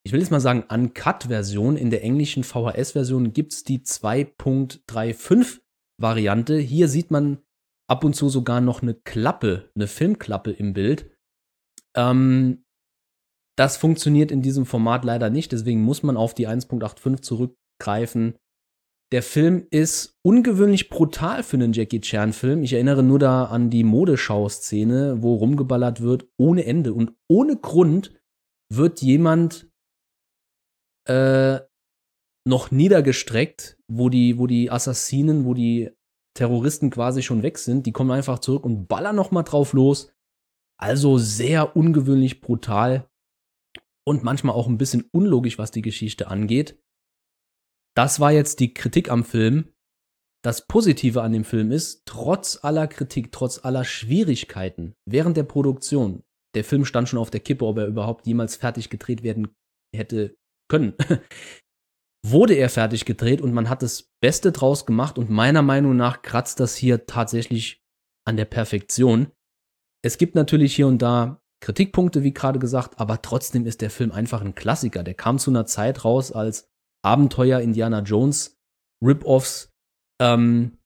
[0.03, 1.77] ich will jetzt mal sagen, Uncut-Version.
[1.77, 5.61] In der englischen VHS-Version gibt es die 2.35
[5.97, 6.57] Variante.
[6.57, 7.44] Hier sieht man
[7.87, 11.11] ab und zu sogar noch eine Klappe, eine Filmklappe im Bild.
[11.95, 12.63] Ähm,
[13.57, 18.35] das funktioniert in diesem Format leider nicht, deswegen muss man auf die 1.85 zurückgreifen.
[19.11, 22.63] Der Film ist ungewöhnlich brutal für einen Jackie Chan-Film.
[22.63, 26.93] Ich erinnere nur da an die Modeschau-Szene, wo rumgeballert wird ohne Ende.
[26.93, 28.19] Und ohne Grund
[28.73, 29.69] wird jemand
[31.07, 31.59] äh,
[32.47, 35.91] noch niedergestreckt, wo die, wo die Assassinen, wo die
[36.35, 37.85] Terroristen quasi schon weg sind.
[37.85, 40.13] Die kommen einfach zurück und ballern noch mal drauf los.
[40.77, 43.09] Also sehr ungewöhnlich brutal
[44.05, 46.79] und manchmal auch ein bisschen unlogisch, was die Geschichte angeht.
[47.95, 49.73] Das war jetzt die Kritik am Film.
[50.43, 56.23] Das Positive an dem Film ist, trotz aller Kritik, trotz aller Schwierigkeiten während der Produktion,
[56.55, 59.55] der Film stand schon auf der Kippe, ob er überhaupt jemals fertig gedreht werden
[59.95, 60.37] hätte
[60.69, 60.93] können.
[62.31, 66.21] wurde er fertig gedreht und man hat das Beste draus gemacht und meiner Meinung nach
[66.21, 67.83] kratzt das hier tatsächlich
[68.25, 69.31] an der Perfektion.
[70.03, 74.11] Es gibt natürlich hier und da Kritikpunkte, wie gerade gesagt, aber trotzdem ist der Film
[74.11, 75.03] einfach ein Klassiker.
[75.03, 76.69] Der kam zu einer Zeit raus, als
[77.03, 78.57] Abenteuer Indiana Jones,
[79.03, 79.71] Rip-Offs,
[80.21, 80.77] ähm,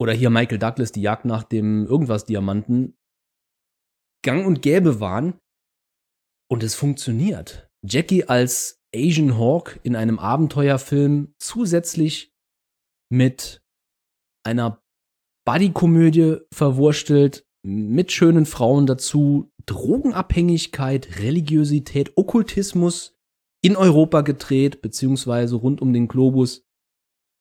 [0.00, 2.96] oder hier Michael Douglas, die Jagd nach dem irgendwas Diamanten,
[4.24, 5.38] gang und gäbe waren.
[6.50, 7.68] Und es funktioniert.
[7.84, 12.32] Jackie als Asian Hawk in einem Abenteuerfilm zusätzlich
[13.10, 13.62] mit
[14.44, 14.82] einer
[15.46, 23.16] Buddy-Komödie verwurstelt, mit schönen Frauen dazu, Drogenabhängigkeit, Religiosität, Okkultismus
[23.62, 26.64] in Europa gedreht, beziehungsweise rund um den Globus.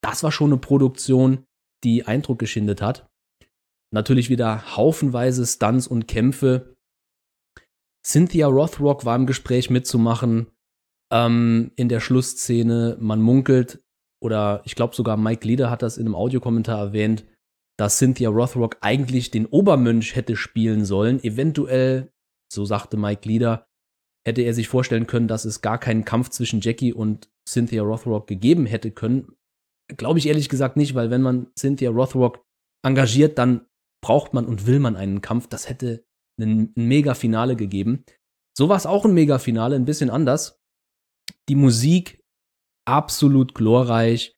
[0.01, 1.45] Das war schon eine Produktion,
[1.83, 3.07] die Eindruck geschindet hat.
[3.93, 6.75] Natürlich wieder haufenweise Stunts und Kämpfe.
[8.05, 10.47] Cynthia Rothrock war im Gespräch mitzumachen
[11.11, 12.97] ähm, in der Schlussszene.
[12.99, 13.83] Man munkelt,
[14.23, 17.25] oder ich glaube sogar Mike Leader hat das in einem Audiokommentar erwähnt,
[17.77, 21.23] dass Cynthia Rothrock eigentlich den Obermönch hätte spielen sollen.
[21.23, 22.11] Eventuell,
[22.51, 23.67] so sagte Mike Leader,
[24.27, 28.27] hätte er sich vorstellen können, dass es gar keinen Kampf zwischen Jackie und Cynthia Rothrock
[28.27, 29.33] gegeben hätte können.
[29.95, 32.43] Glaube ich ehrlich gesagt nicht, weil wenn man Cynthia Rothrock
[32.85, 33.67] engagiert, dann
[34.03, 35.47] braucht man und will man einen Kampf.
[35.47, 36.03] Das hätte
[36.39, 38.03] ein Mega-Finale gegeben.
[38.57, 40.56] So war es auch ein Mega-Finale, ein bisschen anders.
[41.49, 42.21] Die Musik
[42.85, 44.35] absolut glorreich.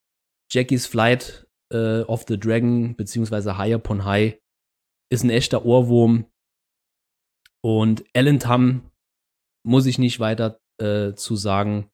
[0.51, 4.39] Jackies Flight äh, of the Dragon, beziehungsweise High Upon High,
[5.11, 6.25] ist ein echter Ohrwurm.
[7.63, 8.91] Und Alan Tam
[9.65, 11.89] muss ich nicht weiter äh, zu sagen.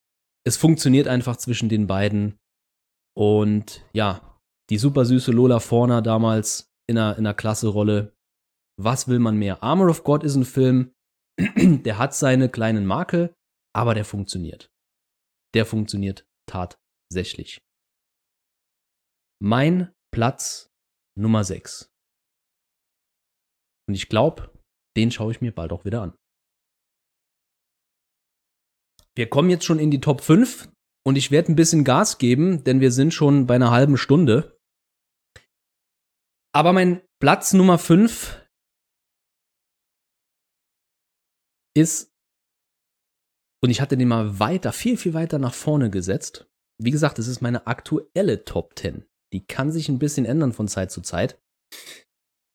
[0.46, 2.38] Es funktioniert einfach zwischen den beiden.
[3.18, 8.14] Und ja, die super süße Lola Forner damals in einer, in einer klasse Rolle.
[8.78, 9.64] Was will man mehr?
[9.64, 10.94] Armor of God ist ein Film,
[11.40, 13.34] der hat seine kleinen Makel,
[13.74, 14.70] aber der funktioniert.
[15.56, 17.62] Der funktioniert tatsächlich.
[19.42, 20.70] Mein Platz
[21.18, 21.90] Nummer 6.
[23.88, 24.52] Und ich glaube,
[24.98, 26.18] den schaue ich mir bald auch wieder an.
[29.16, 30.70] Wir kommen jetzt schon in die Top 5
[31.06, 34.60] und ich werde ein bisschen Gas geben, denn wir sind schon bei einer halben Stunde.
[36.54, 38.46] Aber mein Platz Nummer 5
[41.78, 42.15] ist,
[43.66, 46.48] und ich hatte den mal weiter, viel, viel weiter nach vorne gesetzt.
[46.80, 49.06] Wie gesagt, es ist meine aktuelle Top 10.
[49.34, 51.42] Die kann sich ein bisschen ändern von Zeit zu Zeit.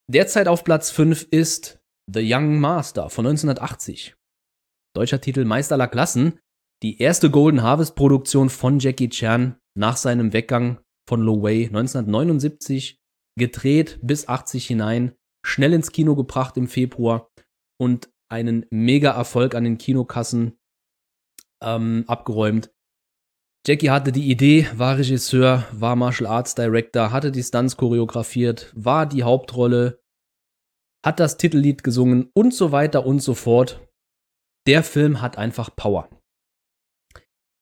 [0.09, 4.15] Derzeit auf Platz 5 ist The Young Master von 1980.
[4.95, 6.39] Deutscher Titel Meister aller Klassen.
[6.81, 13.01] Die erste Golden Harvest Produktion von Jackie Chan nach seinem Weggang von Lo Wei 1979.
[13.37, 15.13] Gedreht bis 80 hinein.
[15.45, 17.29] Schnell ins Kino gebracht im Februar.
[17.77, 20.57] Und einen Mega-Erfolg an den Kinokassen
[21.61, 22.71] ähm, abgeräumt.
[23.65, 29.05] Jackie hatte die Idee, war Regisseur, war Martial Arts Director, hatte die Stunts choreografiert, war
[29.05, 30.01] die Hauptrolle,
[31.05, 33.87] hat das Titellied gesungen und so weiter und so fort.
[34.67, 36.09] Der Film hat einfach Power.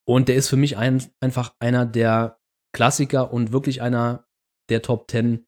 [0.07, 2.39] Und der ist für mich ein, einfach einer der
[2.73, 4.25] Klassiker und wirklich einer
[4.69, 5.45] der Top Ten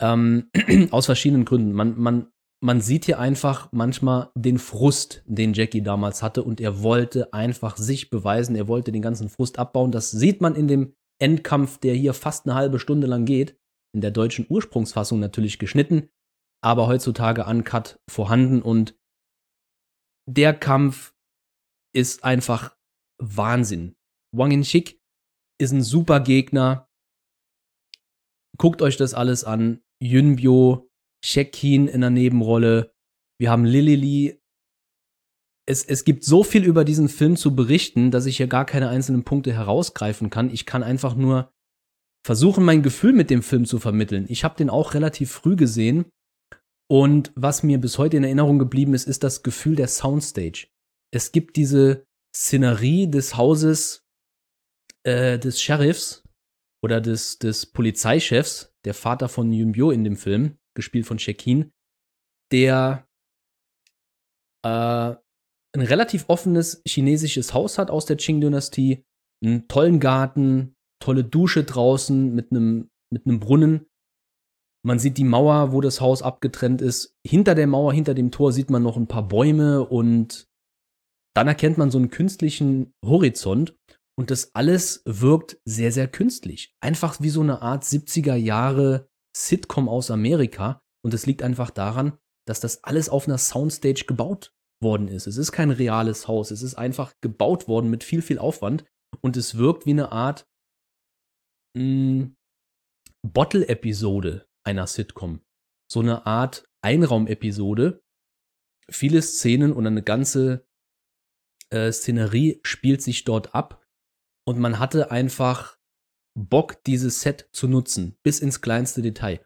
[0.00, 0.50] ähm,
[0.90, 1.72] aus verschiedenen Gründen.
[1.72, 2.32] Man, man
[2.66, 7.76] man sieht hier einfach manchmal den Frust, den Jackie damals hatte und er wollte einfach
[7.76, 9.92] sich beweisen, er wollte den ganzen Frust abbauen.
[9.92, 13.56] Das sieht man in dem Endkampf, der hier fast eine halbe Stunde lang geht,
[13.94, 16.08] in der deutschen Ursprungsfassung natürlich geschnitten,
[16.60, 18.98] aber heutzutage uncut vorhanden und
[20.28, 21.14] der Kampf
[21.94, 22.76] ist einfach
[23.22, 23.94] Wahnsinn.
[24.34, 25.00] Wang In-shik
[25.60, 26.90] ist ein super Gegner.
[28.58, 29.84] Guckt euch das alles an.
[30.02, 30.90] Yunbyo
[31.26, 32.92] Shekin in der Nebenrolle.
[33.38, 34.40] Wir haben Lily Lee.
[35.68, 38.88] Es, es gibt so viel über diesen Film zu berichten, dass ich hier gar keine
[38.88, 40.50] einzelnen Punkte herausgreifen kann.
[40.50, 41.52] Ich kann einfach nur
[42.24, 44.26] versuchen, mein Gefühl mit dem Film zu vermitteln.
[44.28, 46.06] Ich habe den auch relativ früh gesehen.
[46.88, 50.68] Und was mir bis heute in Erinnerung geblieben ist, ist das Gefühl der Soundstage.
[51.12, 54.06] Es gibt diese Szenerie des Hauses
[55.02, 56.22] äh, des Sheriffs
[56.84, 61.72] oder des, des Polizeichefs, der Vater von Yunbyo in dem Film, gespielt von Shekin,
[62.52, 63.08] der
[64.64, 69.04] äh, ein relativ offenes chinesisches Haus hat aus der Qing-Dynastie,
[69.44, 73.86] einen tollen Garten, tolle Dusche draußen mit einem mit einem Brunnen.
[74.84, 77.16] Man sieht die Mauer, wo das Haus abgetrennt ist.
[77.26, 80.48] Hinter der Mauer, hinter dem Tor sieht man noch ein paar Bäume und
[81.34, 83.76] dann erkennt man so einen künstlichen Horizont
[84.18, 86.74] und das alles wirkt sehr, sehr künstlich.
[86.80, 90.82] Einfach wie so eine Art 70er Jahre Sitcom aus Amerika.
[91.04, 95.26] Und es liegt einfach daran, dass das alles auf einer Soundstage gebaut worden ist.
[95.26, 96.50] Es ist kein reales Haus.
[96.50, 98.84] Es ist einfach gebaut worden mit viel, viel Aufwand.
[99.20, 100.48] Und es wirkt wie eine Art
[101.76, 102.28] mm,
[103.22, 105.44] Bottle-Episode einer Sitcom.
[105.90, 108.02] So eine Art Einraumepisode.
[108.90, 110.66] Viele Szenen und eine ganze
[111.70, 113.84] äh, Szenerie spielt sich dort ab.
[114.46, 115.75] Und man hatte einfach
[116.36, 119.40] Bock, dieses Set zu nutzen, bis ins kleinste Detail.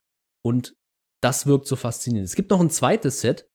[0.44, 0.76] Und
[1.22, 2.28] das wirkt so faszinierend.
[2.28, 3.48] Es gibt noch ein zweites Set.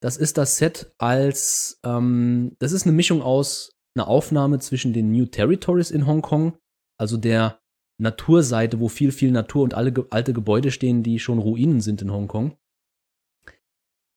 [0.00, 5.10] Das ist das Set als, ähm, das ist eine Mischung aus einer Aufnahme zwischen den
[5.12, 6.56] New Territories in Hongkong,
[6.98, 7.60] also der
[8.00, 12.12] Naturseite, wo viel, viel Natur und alle alte Gebäude stehen, die schon Ruinen sind in
[12.12, 12.56] Hongkong.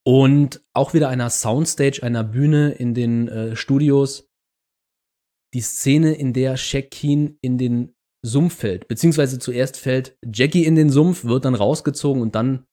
[0.04, 4.30] Und auch wieder einer Soundstage, einer Bühne in den äh, Studios.
[5.54, 8.88] Die Szene, in der Shekin in den Sumpf fällt.
[8.88, 12.66] Beziehungsweise zuerst fällt Jackie in den Sumpf, wird dann rausgezogen und dann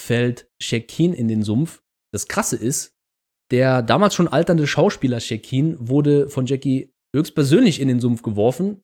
[0.00, 1.82] fällt Shekin in den Sumpf.
[2.12, 2.94] Das Krasse ist,
[3.50, 8.82] der damals schon alternde Schauspieler Shekin wurde von Jackie höchstpersönlich in den Sumpf geworfen,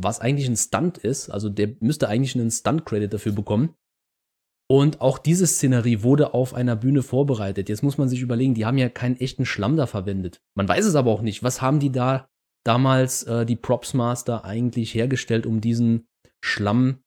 [0.00, 1.30] was eigentlich ein Stunt ist.
[1.30, 3.74] Also der müsste eigentlich einen Stunt-Credit dafür bekommen.
[4.70, 7.68] Und auch diese Szenerie wurde auf einer Bühne vorbereitet.
[7.68, 10.40] Jetzt muss man sich überlegen, die haben ja keinen echten Schlamm da verwendet.
[10.56, 11.42] Man weiß es aber auch nicht.
[11.42, 12.29] Was haben die da
[12.64, 16.08] damals äh, die Props Master eigentlich hergestellt, um diesen
[16.44, 17.02] Schlamm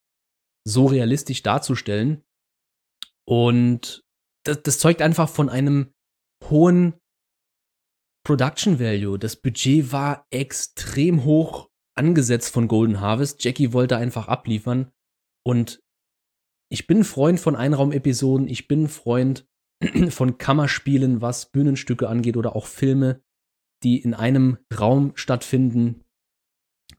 [0.66, 2.22] so realistisch darzustellen.
[3.26, 4.04] Und
[4.44, 5.92] das, das zeugt einfach von einem
[6.48, 6.94] hohen
[8.24, 9.18] Production Value.
[9.18, 13.44] Das Budget war extrem hoch angesetzt von Golden Harvest.
[13.44, 14.90] Jackie wollte einfach abliefern.
[15.46, 15.80] Und
[16.70, 19.46] ich bin Freund von Einraumepisoden, ich bin Freund
[20.08, 23.22] von Kammerspielen, was Bühnenstücke angeht oder auch Filme,
[23.84, 26.04] die in einem Raum stattfinden.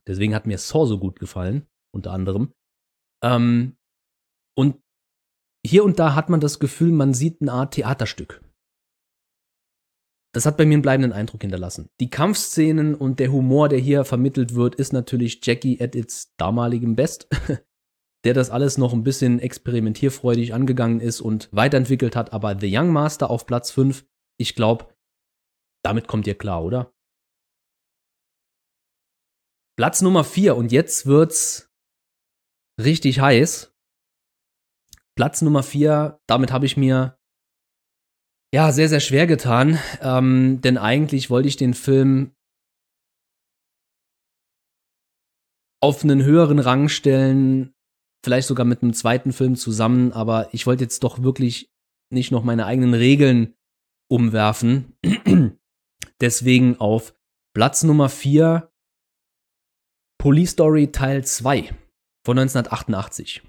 [0.06, 2.52] Deswegen hat mir Saw so gut gefallen, unter anderem.
[3.22, 3.76] Ähm,
[4.56, 4.80] und
[5.66, 8.40] hier und da hat man das Gefühl, man sieht eine Art Theaterstück.
[10.32, 11.88] Das hat bei mir einen bleibenden Eindruck hinterlassen.
[11.98, 16.94] Die Kampfszenen und der Humor, der hier vermittelt wird, ist natürlich Jackie at its damaligem
[16.94, 17.28] Best.
[18.26, 22.32] der das alles noch ein bisschen experimentierfreudig angegangen ist und weiterentwickelt hat.
[22.32, 24.04] Aber The Young Master auf Platz 5,
[24.36, 24.88] ich glaube,
[25.86, 26.92] damit kommt ihr klar, oder?
[29.78, 31.72] Platz Nummer 4 und jetzt wird's
[32.82, 33.72] richtig heiß.
[35.16, 37.16] Platz Nummer 4, damit habe ich mir
[38.52, 42.34] ja sehr, sehr schwer getan, ähm, denn eigentlich wollte ich den Film
[45.80, 47.74] auf einen höheren Rang stellen,
[48.24, 51.70] vielleicht sogar mit einem zweiten Film zusammen, aber ich wollte jetzt doch wirklich
[52.10, 53.54] nicht noch meine eigenen Regeln
[54.10, 54.96] umwerfen.
[56.20, 57.14] Deswegen auf
[57.54, 58.72] Platz Nummer 4
[60.18, 61.74] Police Story Teil 2
[62.24, 63.42] von 1988.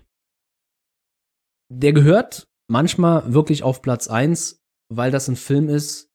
[1.73, 4.61] Der gehört manchmal wirklich auf Platz 1,
[4.93, 6.11] weil das ein Film ist.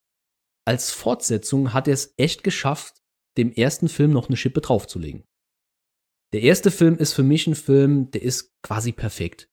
[0.66, 3.03] Als Fortsetzung hat er es echt geschafft,
[3.36, 5.24] dem ersten Film noch eine Schippe draufzulegen.
[6.32, 9.50] Der erste Film ist für mich ein Film, der ist quasi perfekt.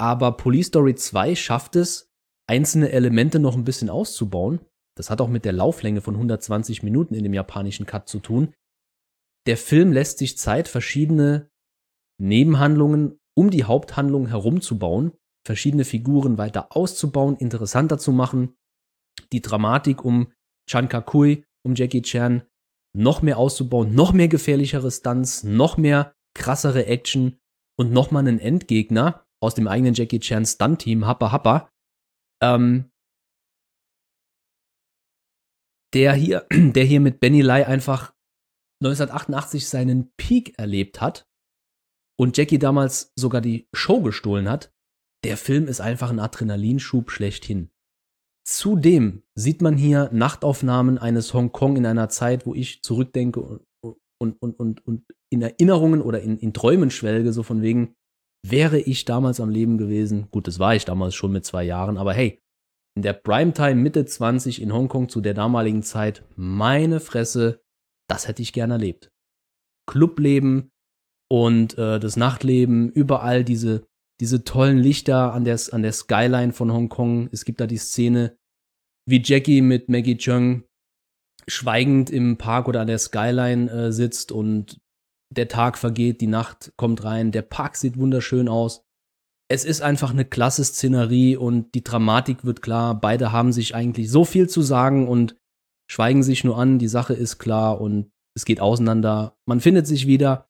[0.00, 2.10] Aber Police Story 2 schafft es,
[2.48, 4.60] einzelne Elemente noch ein bisschen auszubauen.
[5.02, 8.54] Das hat auch mit der Lauflänge von 120 Minuten in dem japanischen Cut zu tun.
[9.48, 11.50] Der Film lässt sich Zeit, verschiedene
[12.20, 15.10] Nebenhandlungen um die Haupthandlung herumzubauen,
[15.44, 18.54] verschiedene Figuren weiter auszubauen, interessanter zu machen,
[19.32, 20.30] die Dramatik um
[20.70, 22.44] Chan Kakui, um Jackie Chan
[22.96, 27.40] noch mehr auszubauen, noch mehr gefährlichere Stunts, noch mehr krassere Action
[27.76, 31.68] und noch mal einen Endgegner aus dem eigenen Jackie Chan Stunt-Team, Happa Happa,
[32.40, 32.91] ähm,
[35.94, 38.14] der hier, der hier mit Benny Lai einfach
[38.82, 41.28] 1988 seinen Peak erlebt hat
[42.18, 44.72] und Jackie damals sogar die Show gestohlen hat,
[45.24, 47.70] der Film ist einfach ein Adrenalinschub schlechthin.
[48.44, 53.40] Zudem sieht man hier Nachtaufnahmen eines Hongkong in einer Zeit, wo ich zurückdenke
[53.80, 57.94] und, und, und, und, und in Erinnerungen oder in, in Träumen schwelge, so von wegen,
[58.44, 60.28] wäre ich damals am Leben gewesen.
[60.32, 62.42] Gut, das war ich damals schon mit zwei Jahren, aber hey,
[62.94, 67.62] in der Primetime Mitte 20 in Hongkong zu der damaligen Zeit, meine Fresse,
[68.08, 69.10] das hätte ich gern erlebt.
[69.86, 70.70] Clubleben
[71.30, 73.86] und äh, das Nachtleben, überall diese
[74.22, 77.28] diese tollen Lichter an der, an der Skyline von Hongkong.
[77.32, 78.38] Es gibt da die Szene,
[79.04, 80.62] wie Jackie mit Maggie Chung
[81.48, 84.80] schweigend im Park oder an der Skyline äh, sitzt und
[85.30, 88.81] der Tag vergeht, die Nacht kommt rein, der Park sieht wunderschön aus.
[89.52, 92.98] Es ist einfach eine klasse Szenerie und die Dramatik wird klar.
[92.98, 95.36] Beide haben sich eigentlich so viel zu sagen und
[95.90, 96.78] schweigen sich nur an.
[96.78, 99.36] Die Sache ist klar und es geht auseinander.
[99.46, 100.48] Man findet sich wieder.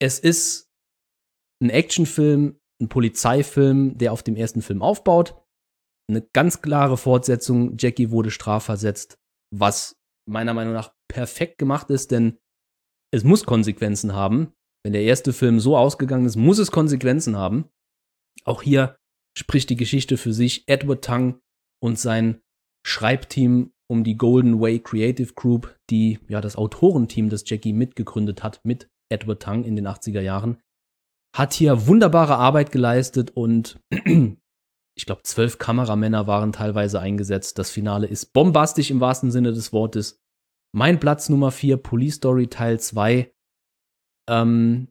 [0.00, 0.70] Es ist
[1.60, 5.42] ein Actionfilm ein Polizeifilm, der auf dem ersten Film aufbaut.
[6.08, 7.76] Eine ganz klare Fortsetzung.
[7.78, 9.18] Jackie wurde strafversetzt,
[9.52, 9.96] was
[10.28, 12.38] meiner Meinung nach perfekt gemacht ist, denn
[13.12, 14.52] es muss Konsequenzen haben.
[14.84, 17.70] Wenn der erste Film so ausgegangen ist, muss es Konsequenzen haben.
[18.44, 18.96] Auch hier
[19.36, 20.64] spricht die Geschichte für sich.
[20.68, 21.40] Edward Tang
[21.82, 22.40] und sein
[22.86, 28.60] Schreibteam um die Golden Way Creative Group, die ja das Autorenteam, das Jackie mitgegründet hat,
[28.64, 30.60] mit Edward Tang in den 80er Jahren,
[31.36, 33.78] hat hier wunderbare Arbeit geleistet und
[34.96, 37.58] ich glaube, zwölf Kameramänner waren teilweise eingesetzt.
[37.58, 40.18] Das Finale ist bombastisch im wahrsten Sinne des Wortes.
[40.74, 43.32] Mein Platz Nummer 4, Police Story Teil 2.
[44.28, 44.88] Ähm,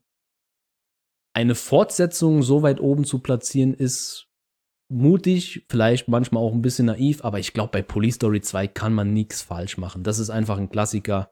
[1.36, 4.28] eine Fortsetzung so weit oben zu platzieren, ist
[4.90, 8.94] mutig, vielleicht manchmal auch ein bisschen naiv, aber ich glaube, bei Police Story 2 kann
[8.94, 10.04] man nichts falsch machen.
[10.04, 11.32] Das ist einfach ein Klassiker,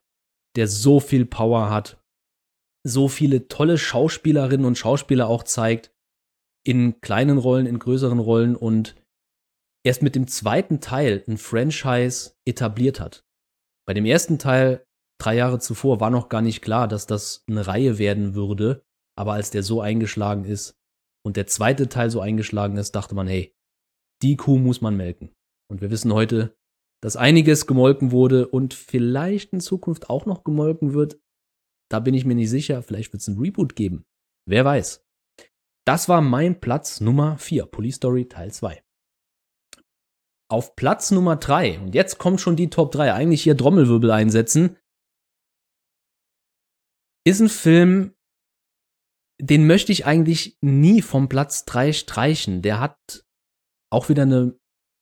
[0.55, 2.03] der so viel Power hat
[2.83, 5.91] so viele tolle Schauspielerinnen und Schauspieler auch zeigt,
[6.65, 8.95] in kleinen Rollen, in größeren Rollen und
[9.85, 13.25] erst mit dem zweiten Teil ein Franchise etabliert hat.
[13.85, 14.85] Bei dem ersten Teil,
[15.19, 18.85] drei Jahre zuvor, war noch gar nicht klar, dass das eine Reihe werden würde,
[19.15, 20.77] aber als der so eingeschlagen ist
[21.25, 23.55] und der zweite Teil so eingeschlagen ist, dachte man, hey,
[24.21, 25.33] die Kuh muss man melken.
[25.69, 26.55] Und wir wissen heute,
[27.01, 31.19] dass einiges gemolken wurde und vielleicht in Zukunft auch noch gemolken wird,
[31.91, 32.81] da bin ich mir nicht sicher.
[32.81, 34.05] Vielleicht wird es ein Reboot geben.
[34.47, 35.05] Wer weiß.
[35.85, 38.81] Das war mein Platz Nummer 4, Police Story Teil 2.
[40.49, 44.77] Auf Platz Nummer 3, und jetzt kommt schon die Top 3, eigentlich hier Trommelwirbel einsetzen,
[47.25, 48.15] ist ein Film,
[49.39, 52.61] den möchte ich eigentlich nie vom Platz 3 streichen.
[52.61, 53.25] Der hat
[53.91, 54.57] auch wieder eine,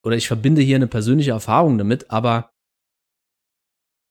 [0.05, 2.51] oder ich verbinde hier eine persönliche Erfahrung damit, aber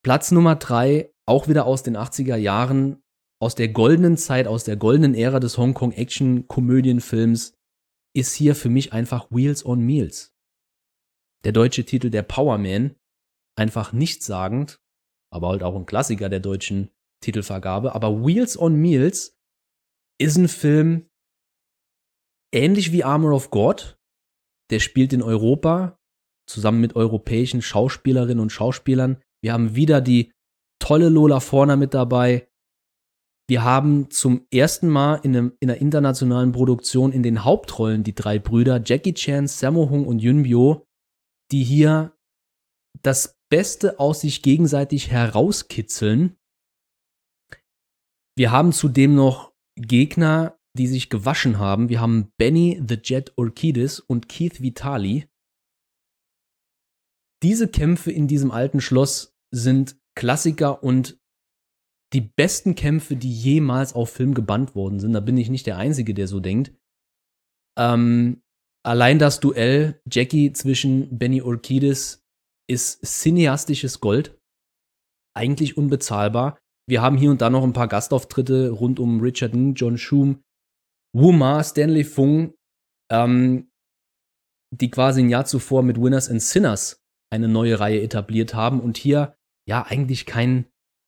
[0.03, 3.03] Platz Nummer 3, auch wieder aus den 80er Jahren,
[3.41, 7.55] aus der goldenen Zeit, aus der goldenen Ära des Hongkong-Action-Komödienfilms,
[8.15, 10.35] ist hier für mich einfach Wheels on Meals.
[11.45, 12.97] Der deutsche Titel der Power Man,
[13.57, 14.81] einfach nichtssagend,
[15.33, 16.91] aber halt auch ein Klassiker der deutschen
[17.23, 17.95] Titelvergabe.
[17.95, 19.39] Aber Wheels on Meals
[20.21, 21.09] ist ein Film
[22.55, 23.99] ähnlich wie Armor of God.
[24.71, 25.99] Der spielt in Europa
[26.49, 29.23] zusammen mit europäischen Schauspielerinnen und Schauspielern.
[29.43, 30.33] Wir haben wieder die
[30.81, 32.49] tolle Lola Forner mit dabei.
[33.49, 38.15] Wir haben zum ersten Mal in, einem, in einer internationalen Produktion in den Hauptrollen die
[38.15, 40.87] drei Brüder Jackie Chan, Sammo Hung und Yun Bio,
[41.51, 42.17] die hier
[43.03, 46.37] das Beste aus sich gegenseitig herauskitzeln.
[48.37, 49.50] Wir haben zudem noch
[49.81, 51.89] Gegner, die sich gewaschen haben.
[51.89, 55.29] Wir haben Benny the Jet Orchidis und Keith Vitali.
[57.43, 61.19] Diese Kämpfe in diesem alten Schloss sind Klassiker und
[62.13, 65.13] die besten Kämpfe, die jemals auf Film gebannt worden sind.
[65.13, 66.73] Da bin ich nicht der Einzige, der so denkt.
[67.79, 68.43] Ähm,
[68.85, 72.25] allein das Duell Jackie zwischen Benny Orchidis
[72.69, 74.39] ist cineastisches Gold.
[75.35, 76.60] Eigentlich unbezahlbar.
[76.91, 80.43] Wir haben hier und da noch ein paar Gastauftritte rund um Richard Ng, John Schum,
[81.17, 82.55] Wu Ma, Stanley Fung,
[83.13, 83.71] ähm,
[84.75, 87.01] die quasi ein Jahr zuvor mit Winners and Sinners
[87.33, 89.37] eine neue Reihe etabliert haben und hier
[89.69, 90.67] ja eigentlich kein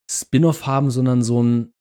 [0.09, 1.73] Spin-off haben, sondern so ein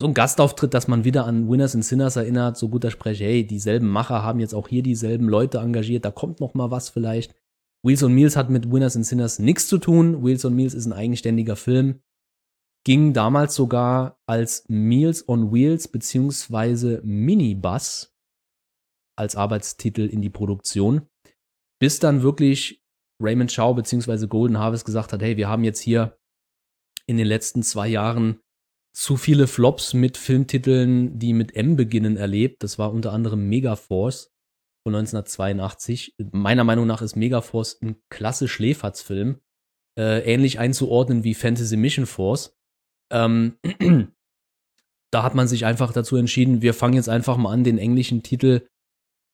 [0.00, 3.46] so ein Gastauftritt, dass man wieder an Winners and Sinners erinnert, so guter Sprecher, hey,
[3.46, 7.34] dieselben Macher haben jetzt auch hier dieselben Leute engagiert, da kommt noch mal was vielleicht.
[7.82, 10.24] Wheels on Meals hat mit Winners and Sinners nichts zu tun.
[10.24, 12.00] Wheels on Meals ist ein eigenständiger Film.
[12.86, 18.14] Ging damals sogar als Meals on Wheels beziehungsweise Minibus
[19.18, 21.08] als Arbeitstitel in die Produktion,
[21.80, 22.84] bis dann wirklich
[23.20, 26.16] Raymond Chow beziehungsweise Golden Harvest gesagt hat, hey, wir haben jetzt hier
[27.06, 28.38] in den letzten zwei Jahren
[28.94, 32.62] zu viele Flops mit Filmtiteln, die mit M beginnen, erlebt.
[32.62, 34.32] Das war unter anderem Megaforce
[34.86, 36.14] von 1982.
[36.30, 39.40] Meiner Meinung nach ist Megaforce ein klasse Schläferzfilm.
[39.98, 42.55] Äh, ähnlich einzuordnen wie Fantasy Mission Force.
[43.12, 43.58] Ähm,
[45.12, 48.22] da hat man sich einfach dazu entschieden, wir fangen jetzt einfach mal an, den englischen
[48.22, 48.66] Titel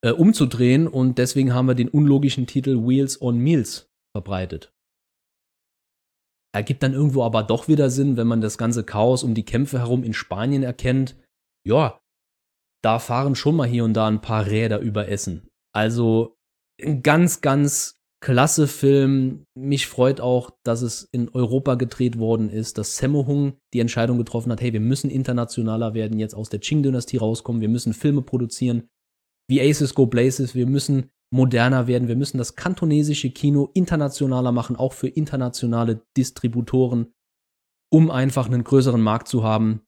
[0.04, 4.72] äh, umzudrehen und deswegen haben wir den unlogischen Titel Wheels on Meals verbreitet.
[6.54, 9.78] Ergibt dann irgendwo aber doch wieder Sinn, wenn man das ganze Chaos um die Kämpfe
[9.78, 11.16] herum in Spanien erkennt.
[11.66, 12.00] Ja,
[12.84, 15.48] da fahren schon mal hier und da ein paar Räder über Essen.
[15.74, 16.36] Also
[16.82, 19.44] ein ganz, ganz klasse Film.
[19.54, 24.16] Mich freut auch, dass es in Europa gedreht worden ist, dass Sammo Hung die Entscheidung
[24.16, 28.22] getroffen hat, hey, wir müssen internationaler werden, jetzt aus der Qing-Dynastie rauskommen, wir müssen Filme
[28.22, 28.88] produzieren,
[29.50, 32.08] wie Aces Go Blazes, wir müssen moderner werden.
[32.08, 37.12] Wir müssen das kantonesische Kino internationaler machen, auch für internationale Distributoren,
[37.90, 39.82] um einfach einen größeren Markt zu haben.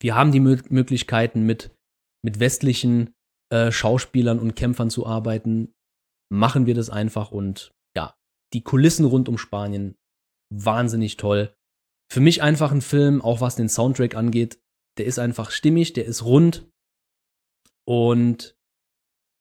[0.00, 1.76] Wir haben die Möglichkeiten, mit,
[2.24, 3.12] mit westlichen
[3.52, 5.74] äh, Schauspielern und Kämpfern zu arbeiten.
[6.32, 8.16] Machen wir das einfach und ja,
[8.52, 9.96] die Kulissen rund um Spanien,
[10.50, 11.54] wahnsinnig toll.
[12.10, 14.60] Für mich einfach ein Film, auch was den Soundtrack angeht,
[14.98, 16.68] der ist einfach stimmig, der ist rund
[17.86, 18.56] und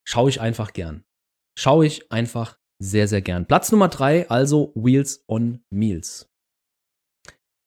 [0.08, 1.04] schaue ich einfach gern
[1.58, 3.46] schaue ich einfach sehr, sehr gern.
[3.46, 6.30] Platz Nummer drei, also Wheels on Meals.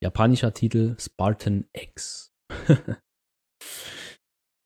[0.03, 2.33] Japanischer Titel Spartan X.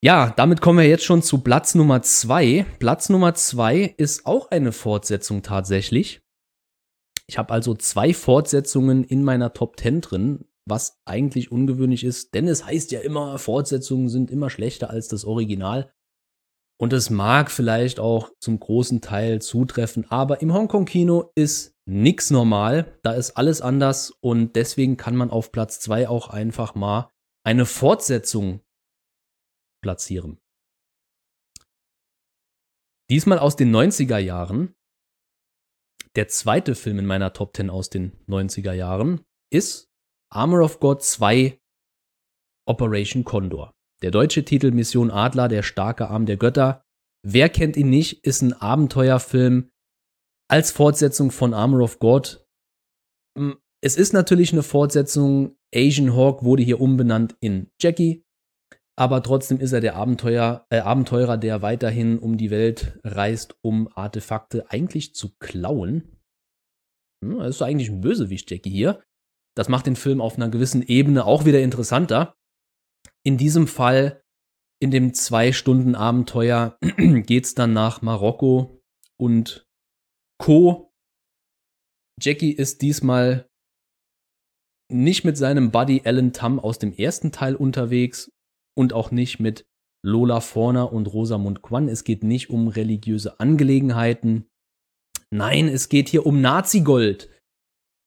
[0.01, 2.65] ja, damit kommen wir jetzt schon zu Platz Nummer zwei.
[2.79, 6.21] Platz Nummer zwei ist auch eine Fortsetzung tatsächlich.
[7.27, 12.47] Ich habe also zwei Fortsetzungen in meiner Top 10 drin, was eigentlich ungewöhnlich ist, denn
[12.47, 15.93] es heißt ja immer, Fortsetzungen sind immer schlechter als das Original.
[16.81, 22.97] Und es mag vielleicht auch zum großen Teil zutreffen, aber im Hongkong-Kino ist nichts normal.
[23.03, 27.11] Da ist alles anders und deswegen kann man auf Platz 2 auch einfach mal
[27.43, 28.61] eine Fortsetzung
[29.81, 30.39] platzieren.
[33.09, 34.75] Diesmal aus den 90er Jahren.
[36.15, 39.21] Der zweite Film in meiner Top 10 aus den 90er Jahren
[39.51, 39.89] ist
[40.31, 41.59] Armor of God 2
[42.67, 43.73] Operation Condor.
[44.01, 46.83] Der deutsche Titel Mission Adler, der starke Arm der Götter.
[47.25, 49.71] Wer kennt ihn nicht, ist ein Abenteuerfilm
[50.49, 52.45] als Fortsetzung von Armor of God.
[53.37, 55.57] Hm, es ist natürlich eine Fortsetzung.
[55.73, 58.23] Asian Hawk wurde hier umbenannt in Jackie.
[58.99, 63.87] Aber trotzdem ist er der Abenteuer, äh, Abenteurer, der weiterhin um die Welt reist, um
[63.95, 66.19] Artefakte eigentlich zu klauen.
[67.23, 69.01] Hm, das ist eigentlich ein Bösewicht, Jackie hier.
[69.55, 72.35] Das macht den Film auf einer gewissen Ebene auch wieder interessanter.
[73.23, 74.21] In diesem Fall
[74.81, 78.81] In dem zwei Stunden Abenteuer geht's dann nach Marokko
[79.17, 79.67] und
[80.41, 80.93] Co.
[82.21, 83.49] Jackie ist diesmal
[84.89, 88.31] nicht mit seinem Buddy Alan Tam aus dem ersten Teil unterwegs
[88.79, 89.65] und auch nicht mit
[90.05, 91.89] Lola Forner und Rosamund Kwan.
[91.89, 94.45] Es geht nicht um religiöse Angelegenheiten.
[95.31, 97.29] Nein, es geht hier um Nazi-Gold.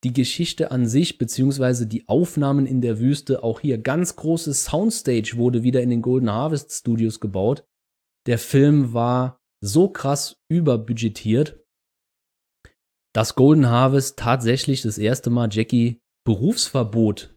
[0.02, 5.36] Die Geschichte an sich, beziehungsweise die Aufnahmen in der Wüste, auch hier ganz großes Soundstage
[5.36, 7.66] wurde wieder in den Golden Harvest Studios gebaut.
[8.26, 11.62] Der Film war so krass überbudgetiert,
[13.14, 17.36] dass Golden Harvest tatsächlich das erste Mal Jackie Berufsverbot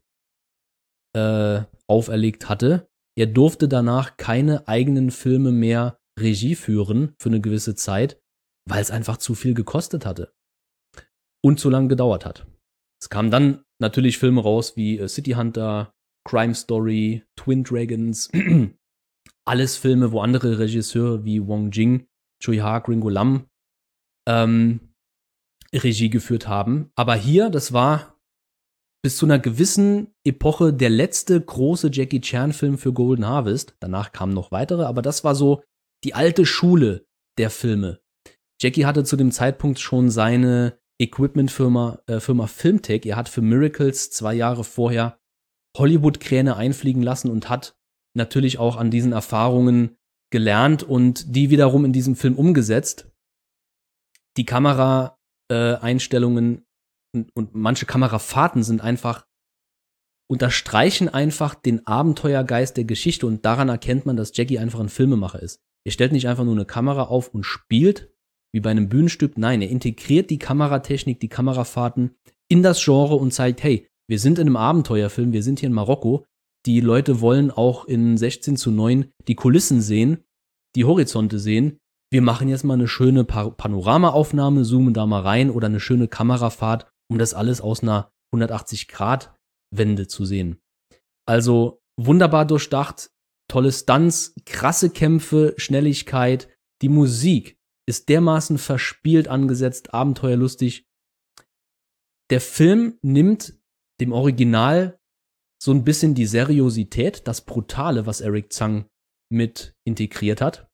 [1.13, 2.88] äh, auferlegt hatte.
[3.18, 8.22] Er durfte danach keine eigenen Filme mehr Regie führen für eine gewisse Zeit,
[8.68, 10.34] weil es einfach zu viel gekostet hatte
[11.43, 12.47] und zu lange gedauert hat.
[13.01, 15.93] Es kamen dann natürlich Filme raus wie äh, City Hunter,
[16.28, 18.32] Crime Story, Twin Dragons,
[19.45, 22.07] alles Filme, wo andere Regisseure wie Wong Jing,
[22.41, 23.47] Chui Ha, Gringo Lam
[24.28, 24.80] ähm,
[25.74, 26.91] Regie geführt haben.
[26.95, 28.14] Aber hier, das war
[29.05, 33.75] bis zu einer gewissen Epoche der letzte große Jackie Chan-Film für Golden Harvest.
[33.79, 35.61] Danach kamen noch weitere, aber das war so
[36.03, 37.05] die alte Schule
[37.37, 37.99] der Filme.
[38.59, 43.05] Jackie hatte zu dem Zeitpunkt schon seine Equipment-Firma äh, Firma Filmtech.
[43.05, 45.19] Er hat für Miracles zwei Jahre vorher
[45.77, 47.77] Hollywood-Kräne einfliegen lassen und hat
[48.15, 49.97] natürlich auch an diesen Erfahrungen
[50.31, 53.07] gelernt und die wiederum in diesem Film umgesetzt.
[54.35, 56.64] Die Kameraeinstellungen
[57.16, 59.26] und, und manche Kamerafahrten sind einfach
[60.28, 65.41] unterstreichen einfach den Abenteuergeist der Geschichte und daran erkennt man, dass Jackie einfach ein Filmemacher
[65.41, 65.59] ist.
[65.86, 68.11] Er stellt nicht einfach nur eine Kamera auf und spielt,
[68.51, 69.38] wie bei einem Bühnenstück.
[69.38, 72.16] Nein, er integriert die Kameratechnik, die Kamerafahrten
[72.49, 75.74] in das Genre und zeigt, hey, wir sind in einem Abenteuerfilm, wir sind hier in
[75.74, 76.26] Marokko.
[76.66, 80.24] Die Leute wollen auch in 16 zu 9 die Kulissen sehen,
[80.76, 81.78] die Horizonte sehen.
[82.11, 86.88] Wir machen jetzt mal eine schöne Panoramaaufnahme, zoomen da mal rein oder eine schöne Kamerafahrt,
[87.09, 89.35] um das alles aus einer 180 Grad
[89.71, 90.61] Wende zu sehen.
[91.27, 93.11] Also wunderbar durchdacht,
[93.49, 96.49] tolle Stunts, krasse Kämpfe, Schnelligkeit,
[96.81, 100.87] die Musik ist dermaßen verspielt angesetzt, abenteuerlustig.
[102.31, 103.59] Der Film nimmt
[104.01, 104.99] dem Original
[105.61, 108.87] so ein bisschen die Seriosität, das Brutale, was Eric Zhang
[109.31, 110.67] mit integriert hat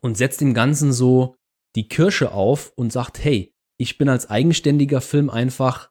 [0.00, 1.36] und setzt dem Ganzen so
[1.76, 5.90] die Kirsche auf und sagt, hey, ich bin als eigenständiger Film einfach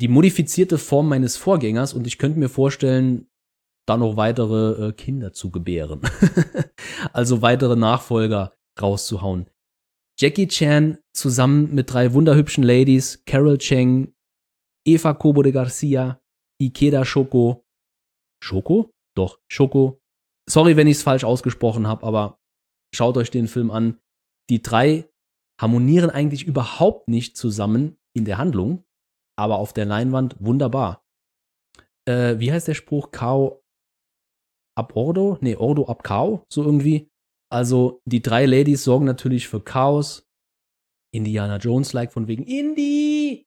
[0.00, 3.28] die modifizierte Form meines Vorgängers und ich könnte mir vorstellen,
[3.86, 6.00] da noch weitere äh, Kinder zu gebären.
[7.12, 9.50] also weitere Nachfolger rauszuhauen.
[10.18, 14.14] Jackie Chan zusammen mit drei wunderhübschen Ladies, Carol Cheng,
[14.86, 16.22] Eva Cobo de Garcia,
[16.58, 17.66] Ikeda Shoko.
[18.42, 18.90] Shoko?
[19.14, 20.00] Doch, Shoko.
[20.48, 22.40] Sorry, wenn ich es falsch ausgesprochen habe, aber
[22.94, 23.98] schaut euch den Film an.
[24.48, 25.11] Die drei
[25.62, 28.84] harmonieren eigentlich überhaupt nicht zusammen in der Handlung,
[29.38, 31.06] aber auf der Leinwand wunderbar.
[32.06, 33.12] Äh, wie heißt der Spruch?
[33.12, 33.62] Kao
[34.76, 35.38] ab Ordo?
[35.40, 37.08] Nee, Ordo ab Kao, so irgendwie.
[37.50, 40.26] Also die drei Ladies sorgen natürlich für Chaos.
[41.14, 43.44] Indiana Jones-like von wegen Indie.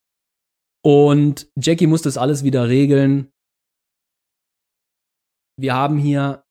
[0.84, 3.32] Und Jackie muss das alles wieder regeln.
[5.59, 6.45] Wir haben hier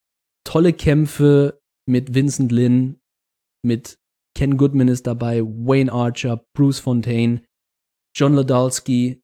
[0.45, 2.99] tolle Kämpfe mit Vincent Lin,
[3.63, 3.97] mit
[4.35, 7.41] Ken Goodman ist dabei, Wayne Archer, Bruce Fontaine,
[8.15, 9.23] John Ladalski.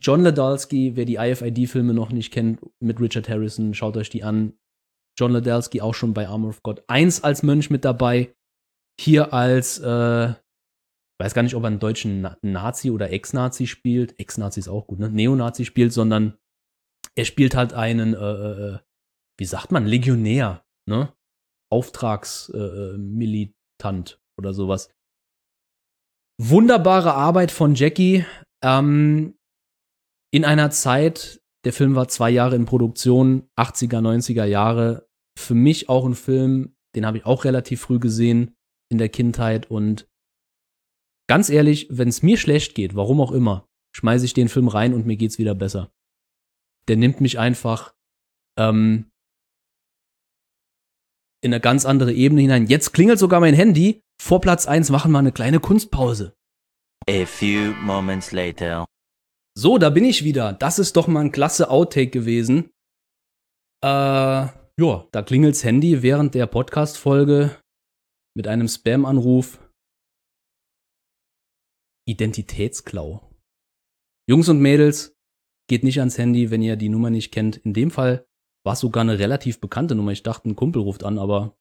[0.00, 4.54] John Ladalski, wer die IFID-Filme noch nicht kennt, mit Richard Harrison, schaut euch die an.
[5.18, 8.34] John Ladelsky auch schon bei Armor of God 1 als Mönch mit dabei.
[8.98, 10.34] Hier als, äh,
[11.20, 14.18] weiß gar nicht, ob er einen deutschen Nazi oder Ex-Nazi spielt.
[14.18, 15.10] Ex-Nazi ist auch gut, ne?
[15.10, 16.38] Neonazi spielt, sondern
[17.14, 18.78] er spielt halt einen, äh, äh, äh
[19.38, 21.12] wie sagt man, Legionär, ne?
[21.70, 24.90] Auftragsmilitant äh, oder sowas.
[26.38, 28.24] Wunderbare Arbeit von Jackie.
[28.62, 29.34] Ähm,
[30.32, 35.08] in einer Zeit, der Film war zwei Jahre in Produktion, 80er, 90er Jahre,
[35.38, 38.56] für mich auch ein Film, den habe ich auch relativ früh gesehen
[38.90, 40.08] in der Kindheit und
[41.28, 44.94] ganz ehrlich, wenn es mir schlecht geht, warum auch immer, schmeiße ich den Film rein
[44.94, 45.92] und mir geht's wieder besser.
[46.88, 47.94] Der nimmt mich einfach
[48.58, 49.10] ähm,
[51.42, 52.66] in eine ganz andere Ebene hinein.
[52.66, 54.02] Jetzt klingelt sogar mein Handy.
[54.20, 56.34] Vor Platz 1 machen wir eine kleine Kunstpause.
[57.08, 58.84] A few moments later.
[59.56, 60.52] So, da bin ich wieder.
[60.52, 62.70] Das ist doch mal ein klasse Outtake gewesen.
[63.82, 67.58] Äh, ja, da klingelt's Handy während der Podcast-Folge
[68.36, 69.58] mit einem Spam-Anruf.
[72.06, 73.30] Identitätsklau.
[74.28, 75.16] Jungs und Mädels,
[75.68, 77.56] geht nicht ans Handy, wenn ihr die Nummer nicht kennt.
[77.58, 78.26] In dem Fall
[78.64, 80.12] war sogar eine relativ bekannte Nummer.
[80.12, 81.56] Ich dachte, ein Kumpel ruft an, aber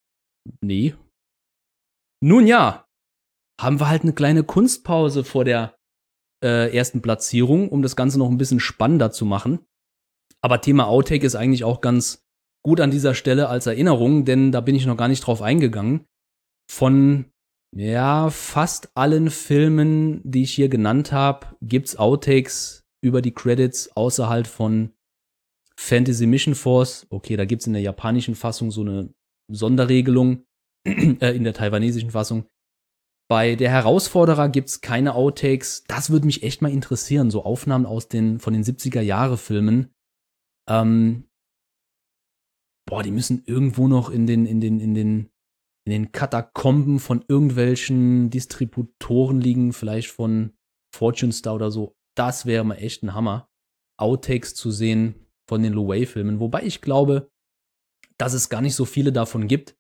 [0.62, 0.95] nee.
[2.22, 2.88] Nun ja,
[3.60, 5.78] haben wir halt eine kleine Kunstpause vor der
[6.43, 9.60] äh, ersten Platzierung, um das Ganze noch ein bisschen spannender zu machen.
[10.41, 12.26] Aber Thema Outtake ist eigentlich auch ganz
[12.66, 16.06] gut an dieser Stelle als Erinnerung, denn da bin ich noch gar nicht drauf eingegangen.
[16.70, 17.26] Von
[17.76, 24.47] ja, fast allen Filmen, die ich hier genannt habe, gibt's Outtakes über die Credits außerhalb
[24.47, 24.93] von
[25.80, 27.07] Fantasy Mission Force.
[27.09, 29.13] Okay, da gibt's in der japanischen Fassung so eine
[29.49, 30.45] Sonderregelung,
[30.86, 32.45] äh, in der taiwanesischen Fassung.
[33.30, 35.86] Bei der Herausforderer gibt's keine Outtakes.
[35.88, 39.93] Das würde mich echt mal interessieren, so Aufnahmen aus den von den 70er Jahre Filmen.
[40.67, 41.30] Ähm,
[42.86, 45.30] boah, die müssen irgendwo noch in den in den in den
[45.86, 50.51] in den Katakomben von irgendwelchen Distributoren liegen, vielleicht von
[50.93, 51.95] Fortune Star oder so.
[52.17, 53.47] Das wäre mal echt ein Hammer,
[53.97, 56.39] Outtakes zu sehen von den Louis-Filmen.
[56.39, 57.30] Wobei ich glaube,
[58.18, 59.76] dass es gar nicht so viele davon gibt,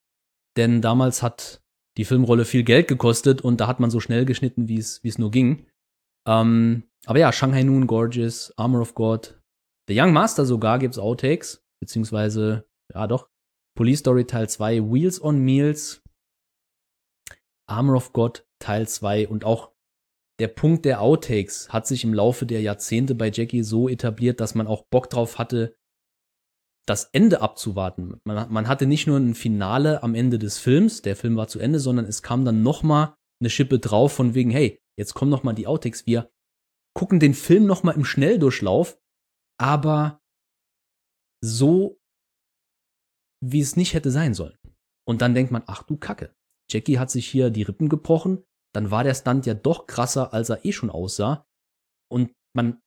[0.57, 1.61] denn damals hat
[1.97, 5.17] die Filmrolle viel Geld gekostet und da hat man so schnell geschnitten, wie es es
[5.17, 5.67] nur ging.
[6.27, 9.39] Ähm, aber ja, Shanghai Noon, Gorgeous, Armor of God,
[9.87, 13.29] The Young Master sogar gibt's Outtakes, beziehungsweise ja doch
[13.77, 16.01] Police Story Teil 2, Wheels on Meals,
[17.67, 19.71] Armor of God Teil 2 und auch
[20.39, 24.55] der Punkt der Outtakes hat sich im Laufe der Jahrzehnte bei Jackie so etabliert, dass
[24.55, 25.75] man auch Bock drauf hatte,
[26.87, 28.19] das Ende abzuwarten.
[28.23, 31.59] Man, man hatte nicht nur ein Finale am Ende des Films, der Film war zu
[31.59, 35.29] Ende, sondern es kam dann noch mal eine Schippe drauf von wegen, hey, jetzt kommen
[35.29, 36.31] noch mal die Outtakes, wir
[36.97, 38.99] gucken den Film noch mal im Schnelldurchlauf,
[39.59, 40.19] aber
[41.41, 41.99] so
[43.41, 44.57] wie es nicht hätte sein sollen.
[45.07, 46.33] Und dann denkt man, ach du Kacke,
[46.69, 48.43] Jackie hat sich hier die Rippen gebrochen,
[48.73, 51.45] dann war der Stunt ja doch krasser, als er eh schon aussah.
[52.11, 52.81] Und man,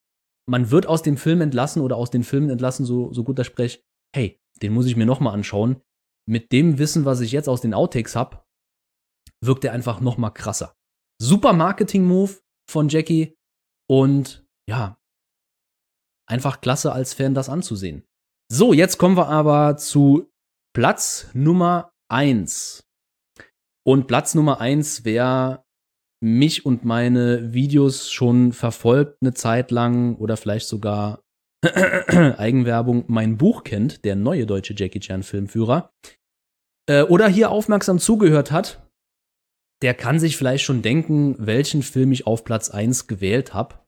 [0.48, 3.44] man wird aus dem Film entlassen oder aus den Filmen entlassen, so, so gut der
[3.44, 3.82] Sprech,
[4.14, 5.82] hey, den muss ich mir nochmal anschauen.
[6.28, 8.46] Mit dem Wissen, was ich jetzt aus den Outtakes hab,
[9.44, 10.76] wirkt er einfach nochmal krasser.
[11.20, 12.38] Super Marketing-Move
[12.70, 13.36] von Jackie
[13.88, 14.98] und ja,
[16.28, 18.04] einfach klasse als Fan das anzusehen.
[18.50, 20.30] So, jetzt kommen wir aber zu
[20.74, 22.84] Platz Nummer eins
[23.84, 25.61] Und Platz Nummer eins wer
[26.22, 31.22] mich und meine Videos schon verfolgt eine Zeit lang oder vielleicht sogar
[31.62, 35.92] Eigenwerbung mein Buch kennt, der neue deutsche Jackie Chan Filmführer,
[36.88, 38.88] äh, oder hier aufmerksam zugehört hat,
[39.82, 43.80] der kann sich vielleicht schon denken, welchen Film ich auf Platz eins gewählt habe.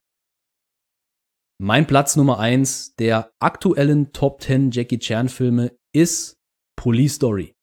[1.60, 6.36] Mein Platz Nummer eins der aktuellen Top 10 Jackie Chan Filme ist
[6.76, 7.54] Police Story.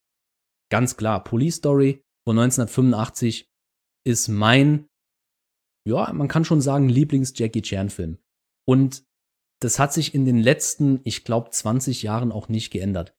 [0.71, 3.50] Ganz klar, Police Story von 1985
[4.05, 4.87] ist mein,
[5.87, 8.17] ja, man kann schon sagen, Lieblings-Jackie Chan-Film.
[8.67, 9.05] Und
[9.61, 13.15] das hat sich in den letzten, ich glaube, 20 Jahren auch nicht geändert.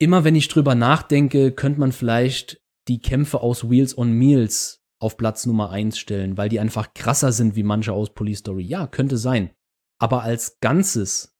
[0.00, 5.16] Immer wenn ich drüber nachdenke, könnte man vielleicht die Kämpfe aus Wheels on Meals auf
[5.16, 8.64] Platz Nummer 1 stellen, weil die einfach krasser sind wie manche aus Police Story.
[8.64, 9.54] Ja, könnte sein.
[10.00, 11.36] Aber als ganzes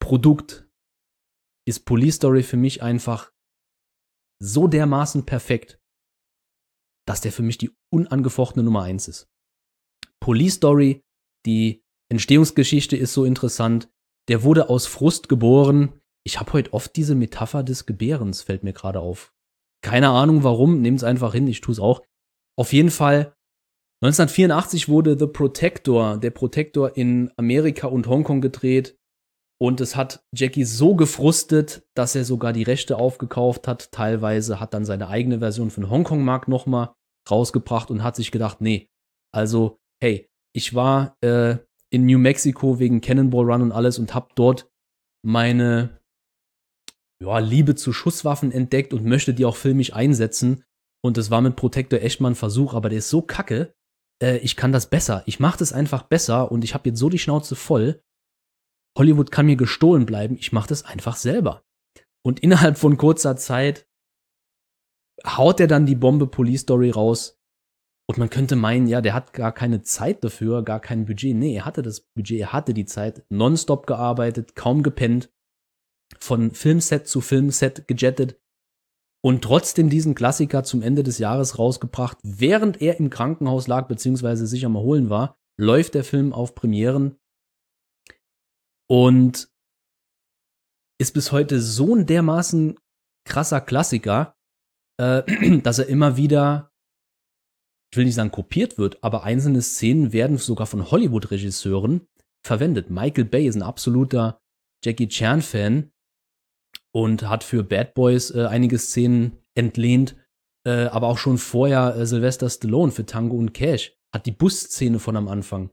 [0.00, 0.68] Produkt
[1.66, 3.32] ist Police Story für mich einfach
[4.40, 5.77] so dermaßen perfekt,
[7.08, 9.28] dass der für mich die unangefochtene Nummer eins ist.
[10.20, 11.02] Police Story,
[11.46, 13.88] die Entstehungsgeschichte ist so interessant.
[14.28, 16.00] Der wurde aus Frust geboren.
[16.26, 19.32] Ich habe heute oft diese Metapher des Gebärens, fällt mir gerade auf.
[19.82, 22.02] Keine Ahnung warum, nehmt's einfach hin, ich tue es auch.
[22.58, 23.34] Auf jeden Fall,
[24.02, 28.98] 1984 wurde The Protector, der Protector in Amerika und Hongkong gedreht.
[29.60, 33.90] Und es hat Jackie so gefrustet, dass er sogar die Rechte aufgekauft hat.
[33.92, 36.94] Teilweise hat dann seine eigene Version für den Hongkong-Markt nochmal
[37.30, 38.88] rausgebracht und hat sich gedacht, nee,
[39.32, 41.58] also, hey, ich war äh,
[41.90, 44.70] in New Mexico wegen Cannonball Run und alles und hab dort
[45.24, 46.00] meine
[47.22, 50.64] ja, Liebe zu Schusswaffen entdeckt und möchte die auch filmisch einsetzen.
[51.04, 53.74] Und das war mit Protector echt mal ein Versuch, aber der ist so kacke.
[54.22, 55.22] Äh, ich kann das besser.
[55.26, 58.00] Ich mach das einfach besser und ich habe jetzt so die Schnauze voll.
[58.96, 61.62] Hollywood kann mir gestohlen bleiben, ich mache das einfach selber.
[62.24, 63.86] Und innerhalb von kurzer Zeit
[65.26, 67.40] haut er dann die Bombe Police Story raus.
[68.10, 71.36] Und man könnte meinen, ja, der hat gar keine Zeit dafür, gar kein Budget.
[71.36, 75.30] Nee, er hatte das Budget, er hatte die Zeit, nonstop gearbeitet, kaum gepennt,
[76.18, 78.40] von Filmset zu Filmset gejettet
[79.22, 84.46] und trotzdem diesen Klassiker zum Ende des Jahres rausgebracht, während er im Krankenhaus lag, beziehungsweise
[84.46, 87.18] sich am Erholen war, läuft der Film auf Premieren
[88.88, 89.50] und
[91.00, 92.78] ist bis heute so ein dermaßen
[93.24, 94.37] krasser Klassiker,
[94.98, 96.72] äh, dass er immer wieder,
[97.90, 102.06] ich will nicht sagen kopiert wird, aber einzelne Szenen werden sogar von Hollywood-Regisseuren
[102.44, 102.90] verwendet.
[102.90, 104.40] Michael Bay ist ein absoluter
[104.84, 105.90] Jackie Chan-Fan
[106.94, 110.16] und hat für Bad Boys äh, einige Szenen entlehnt,
[110.66, 114.98] äh, aber auch schon vorher äh, Sylvester Stallone für Tango und Cash hat die Busszene
[114.98, 115.70] von am Anfang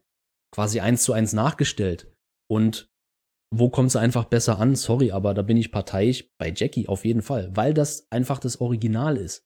[0.53, 2.11] quasi eins zu eins nachgestellt.
[2.49, 2.89] Und
[3.59, 4.75] wo kommt sie einfach besser an?
[4.75, 8.59] Sorry, aber da bin ich parteiisch bei Jackie auf jeden Fall, weil das einfach das
[8.61, 9.45] Original ist.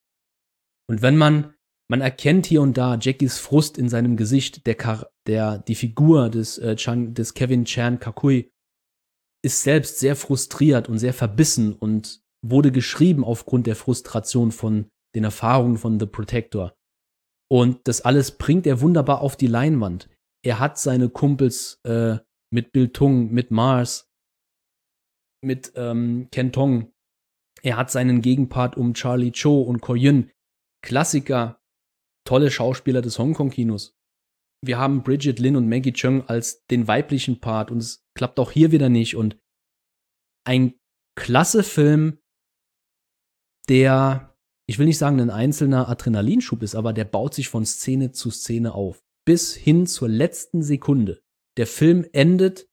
[0.89, 1.53] Und wenn man,
[1.89, 6.57] man erkennt hier und da Jackies Frust in seinem Gesicht, der, der die Figur des,
[6.57, 8.51] äh, Chan, des Kevin Chan Kakui
[9.43, 15.24] ist selbst sehr frustriert und sehr verbissen und wurde geschrieben aufgrund der Frustration von den
[15.24, 16.74] Erfahrungen von The Protector.
[17.51, 20.10] Und das alles bringt er wunderbar auf die Leinwand.
[20.43, 22.18] Er hat seine Kumpels äh,
[22.52, 24.10] mit Bill Tung, mit Mars,
[25.41, 26.91] mit ähm, Ken Tong.
[27.62, 30.32] Er hat seinen Gegenpart um Charlie Cho und Ko Yun.
[30.82, 31.62] Klassiker,
[32.26, 33.97] tolle Schauspieler des Hongkong-Kinos.
[34.62, 38.52] Wir haben Bridget Lin und Maggie Chung als den weiblichen Part und es klappt auch
[38.52, 39.16] hier wieder nicht.
[39.16, 39.38] Und
[40.45, 40.74] ein
[41.16, 42.20] klasse Film,
[43.70, 44.36] der,
[44.68, 48.32] ich will nicht sagen, ein einzelner Adrenalinschub ist, aber der baut sich von Szene zu
[48.32, 49.04] Szene auf.
[49.26, 51.22] Bis hin zur letzten Sekunde.
[51.60, 52.70] Der Film endet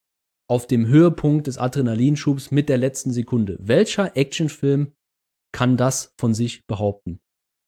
[0.48, 3.56] auf dem Höhepunkt des Adrenalinschubs mit der letzten Sekunde.
[3.58, 4.92] Welcher Actionfilm
[5.52, 7.18] kann das von sich behaupten?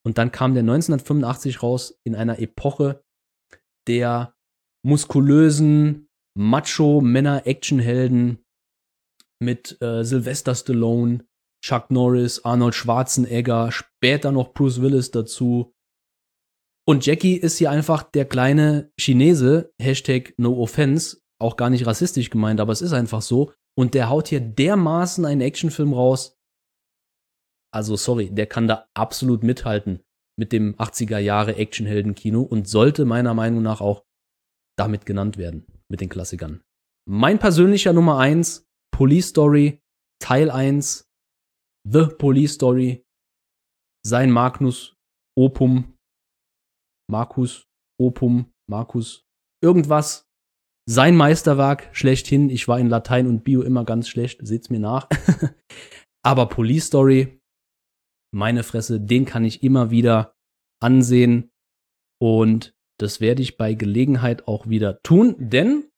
[0.07, 3.03] Und dann kam der 1985 raus in einer Epoche
[3.89, 4.37] der
[4.87, 6.09] muskulösen
[6.39, 8.45] Macho-Männer-Actionhelden
[9.43, 11.27] mit äh, Sylvester Stallone,
[11.65, 15.75] Chuck Norris, Arnold Schwarzenegger, später noch Bruce Willis dazu.
[16.89, 22.31] Und Jackie ist hier einfach der kleine Chinese, Hashtag No Offense, auch gar nicht rassistisch
[22.31, 23.53] gemeint, aber es ist einfach so.
[23.77, 26.39] Und der haut hier dermaßen einen Actionfilm raus.
[27.75, 30.03] Also sorry, der kann da absolut mithalten
[30.39, 34.07] mit dem 80er Jahre Actionhelden-Kino und sollte meiner Meinung nach auch
[34.79, 36.63] damit genannt werden, mit den Klassikern.
[37.07, 38.67] Mein persönlicher Nummer 1,
[38.97, 39.83] Police Story,
[40.23, 41.07] Teil 1,
[41.87, 43.05] The Police Story,
[44.07, 44.97] sein Magnus
[45.37, 45.98] Opum,
[47.11, 47.67] Markus
[48.01, 49.25] Opum, Markus,
[49.63, 50.29] irgendwas,
[50.89, 52.49] sein Meisterwerk schlechthin.
[52.49, 55.09] Ich war in Latein und Bio immer ganz schlecht, seht's mir nach.
[56.25, 57.41] Aber Police Story,
[58.33, 60.35] meine Fresse, den kann ich immer wieder
[60.81, 61.51] ansehen
[62.21, 65.89] und das werde ich bei Gelegenheit auch wieder tun, denn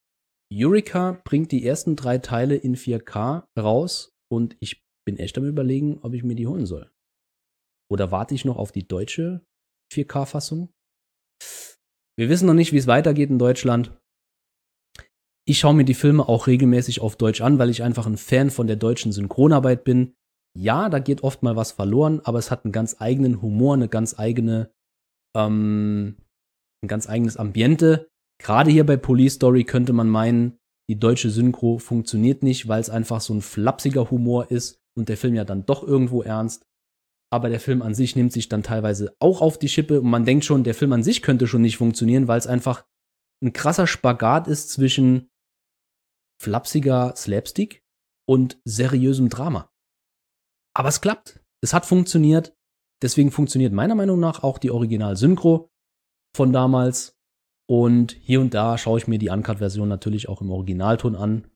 [0.52, 5.98] Eureka bringt die ersten drei Teile in 4K raus und ich bin echt am überlegen,
[6.02, 6.90] ob ich mir die holen soll.
[7.90, 9.44] Oder warte ich noch auf die deutsche
[9.92, 10.70] 4K-Fassung?
[12.20, 13.98] Wir wissen noch nicht, wie es weitergeht in Deutschland.
[15.48, 18.50] Ich schaue mir die Filme auch regelmäßig auf Deutsch an, weil ich einfach ein Fan
[18.50, 20.12] von der deutschen Synchronarbeit bin.
[20.54, 23.88] Ja, da geht oft mal was verloren, aber es hat einen ganz eigenen Humor, eine
[23.88, 24.70] ganz eigene,
[25.34, 26.18] ähm,
[26.84, 28.10] ein ganz eigenes Ambiente.
[28.38, 30.58] Gerade hier bei Police Story könnte man meinen,
[30.90, 35.16] die deutsche Synchro funktioniert nicht, weil es einfach so ein flapsiger Humor ist und der
[35.16, 36.66] Film ja dann doch irgendwo ernst.
[37.33, 40.24] Aber der Film an sich nimmt sich dann teilweise auch auf die Schippe und man
[40.24, 42.85] denkt schon, der Film an sich könnte schon nicht funktionieren, weil es einfach
[43.43, 45.31] ein krasser Spagat ist zwischen
[46.43, 47.85] flapsiger Slapstick
[48.28, 49.70] und seriösem Drama.
[50.74, 51.41] Aber es klappt.
[51.62, 52.57] Es hat funktioniert.
[53.03, 55.70] Deswegen funktioniert meiner Meinung nach auch die Original-Synchro
[56.35, 57.16] von damals.
[57.68, 61.51] Und hier und da schaue ich mir die Uncut-Version natürlich auch im Originalton an.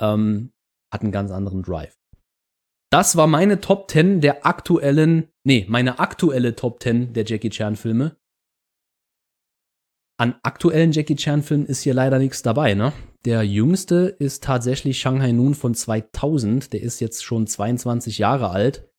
[0.00, 0.52] Ähm,
[0.92, 1.96] hat einen ganz anderen Drive.
[2.96, 7.76] Das war meine Top 10 der aktuellen, nee, meine aktuelle Top 10 der Jackie Chan
[7.76, 8.16] Filme.
[10.18, 12.94] An aktuellen Jackie Chan Filmen ist hier leider nichts dabei, ne?
[13.26, 18.90] Der jüngste ist tatsächlich Shanghai Noon von 2000, der ist jetzt schon 22 Jahre alt.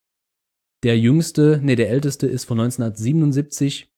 [0.83, 3.91] Der jüngste, nee, der älteste ist von 1977.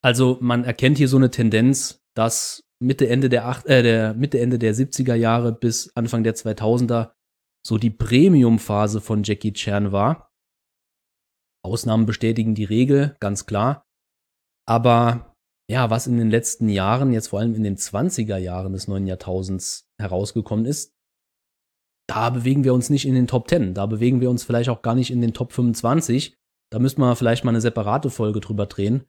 [0.00, 4.38] Also man erkennt hier so eine Tendenz, dass Mitte Ende der, acht, äh, der Mitte
[4.38, 7.17] Ende der 70er Jahre bis Anfang der 2000er
[7.66, 10.30] so die Premium-Phase von Jackie Chan war.
[11.64, 13.84] Ausnahmen bestätigen die Regel, ganz klar.
[14.66, 15.34] Aber
[15.70, 19.06] ja, was in den letzten Jahren, jetzt vor allem in den 20er Jahren des neuen
[19.06, 20.94] Jahrtausends herausgekommen ist,
[22.08, 23.74] da bewegen wir uns nicht in den Top 10.
[23.74, 26.38] Da bewegen wir uns vielleicht auch gar nicht in den Top 25.
[26.72, 29.04] Da müssten wir vielleicht mal eine separate Folge drüber drehen.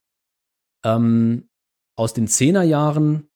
[0.86, 1.50] Ähm,
[1.98, 3.30] aus den 10er Jahren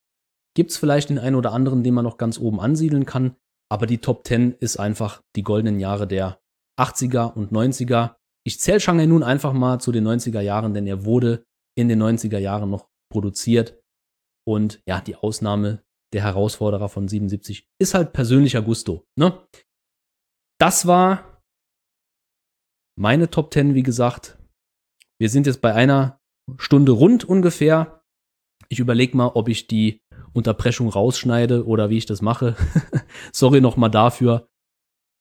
[0.55, 3.37] gibt es vielleicht den einen oder anderen, den man noch ganz oben ansiedeln kann.
[3.71, 6.39] Aber die Top 10 ist einfach die goldenen Jahre der
[6.79, 8.15] 80er und 90er.
[8.45, 11.45] Ich zähle Shanghai nun einfach mal zu den 90er Jahren, denn er wurde
[11.77, 13.79] in den 90er Jahren noch produziert.
[14.45, 15.83] Und ja, die Ausnahme
[16.13, 19.05] der Herausforderer von 77 ist halt persönlicher Gusto.
[19.17, 19.47] Ne?
[20.59, 21.41] Das war
[22.97, 24.37] meine Top 10, wie gesagt.
[25.19, 26.19] Wir sind jetzt bei einer
[26.57, 28.03] Stunde rund ungefähr.
[28.69, 30.02] Ich überlege mal, ob ich die
[30.33, 32.55] Unterbrechung rausschneide oder wie ich das mache.
[33.31, 34.47] Sorry nochmal dafür.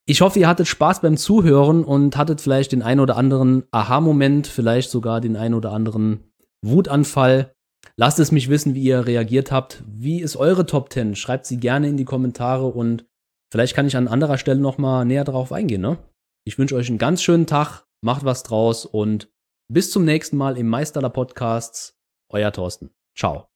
[0.07, 4.49] Ich hoffe, ihr hattet Spaß beim Zuhören und hattet vielleicht den ein oder anderen Aha-Moment,
[4.49, 6.33] vielleicht sogar den ein oder anderen
[6.63, 7.55] Wutanfall.
[7.97, 9.83] Lasst es mich wissen, wie ihr reagiert habt.
[9.87, 11.15] Wie ist eure Top 10?
[11.15, 13.07] Schreibt sie gerne in die Kommentare und
[13.53, 15.83] vielleicht kann ich an anderer Stelle nochmal näher darauf eingehen.
[15.83, 15.99] Ne?
[16.45, 19.31] Ich wünsche euch einen ganz schönen Tag, macht was draus und
[19.69, 21.97] bis zum nächsten Mal im Meisterler Podcasts.
[22.29, 22.91] Euer Thorsten.
[23.17, 23.52] Ciao.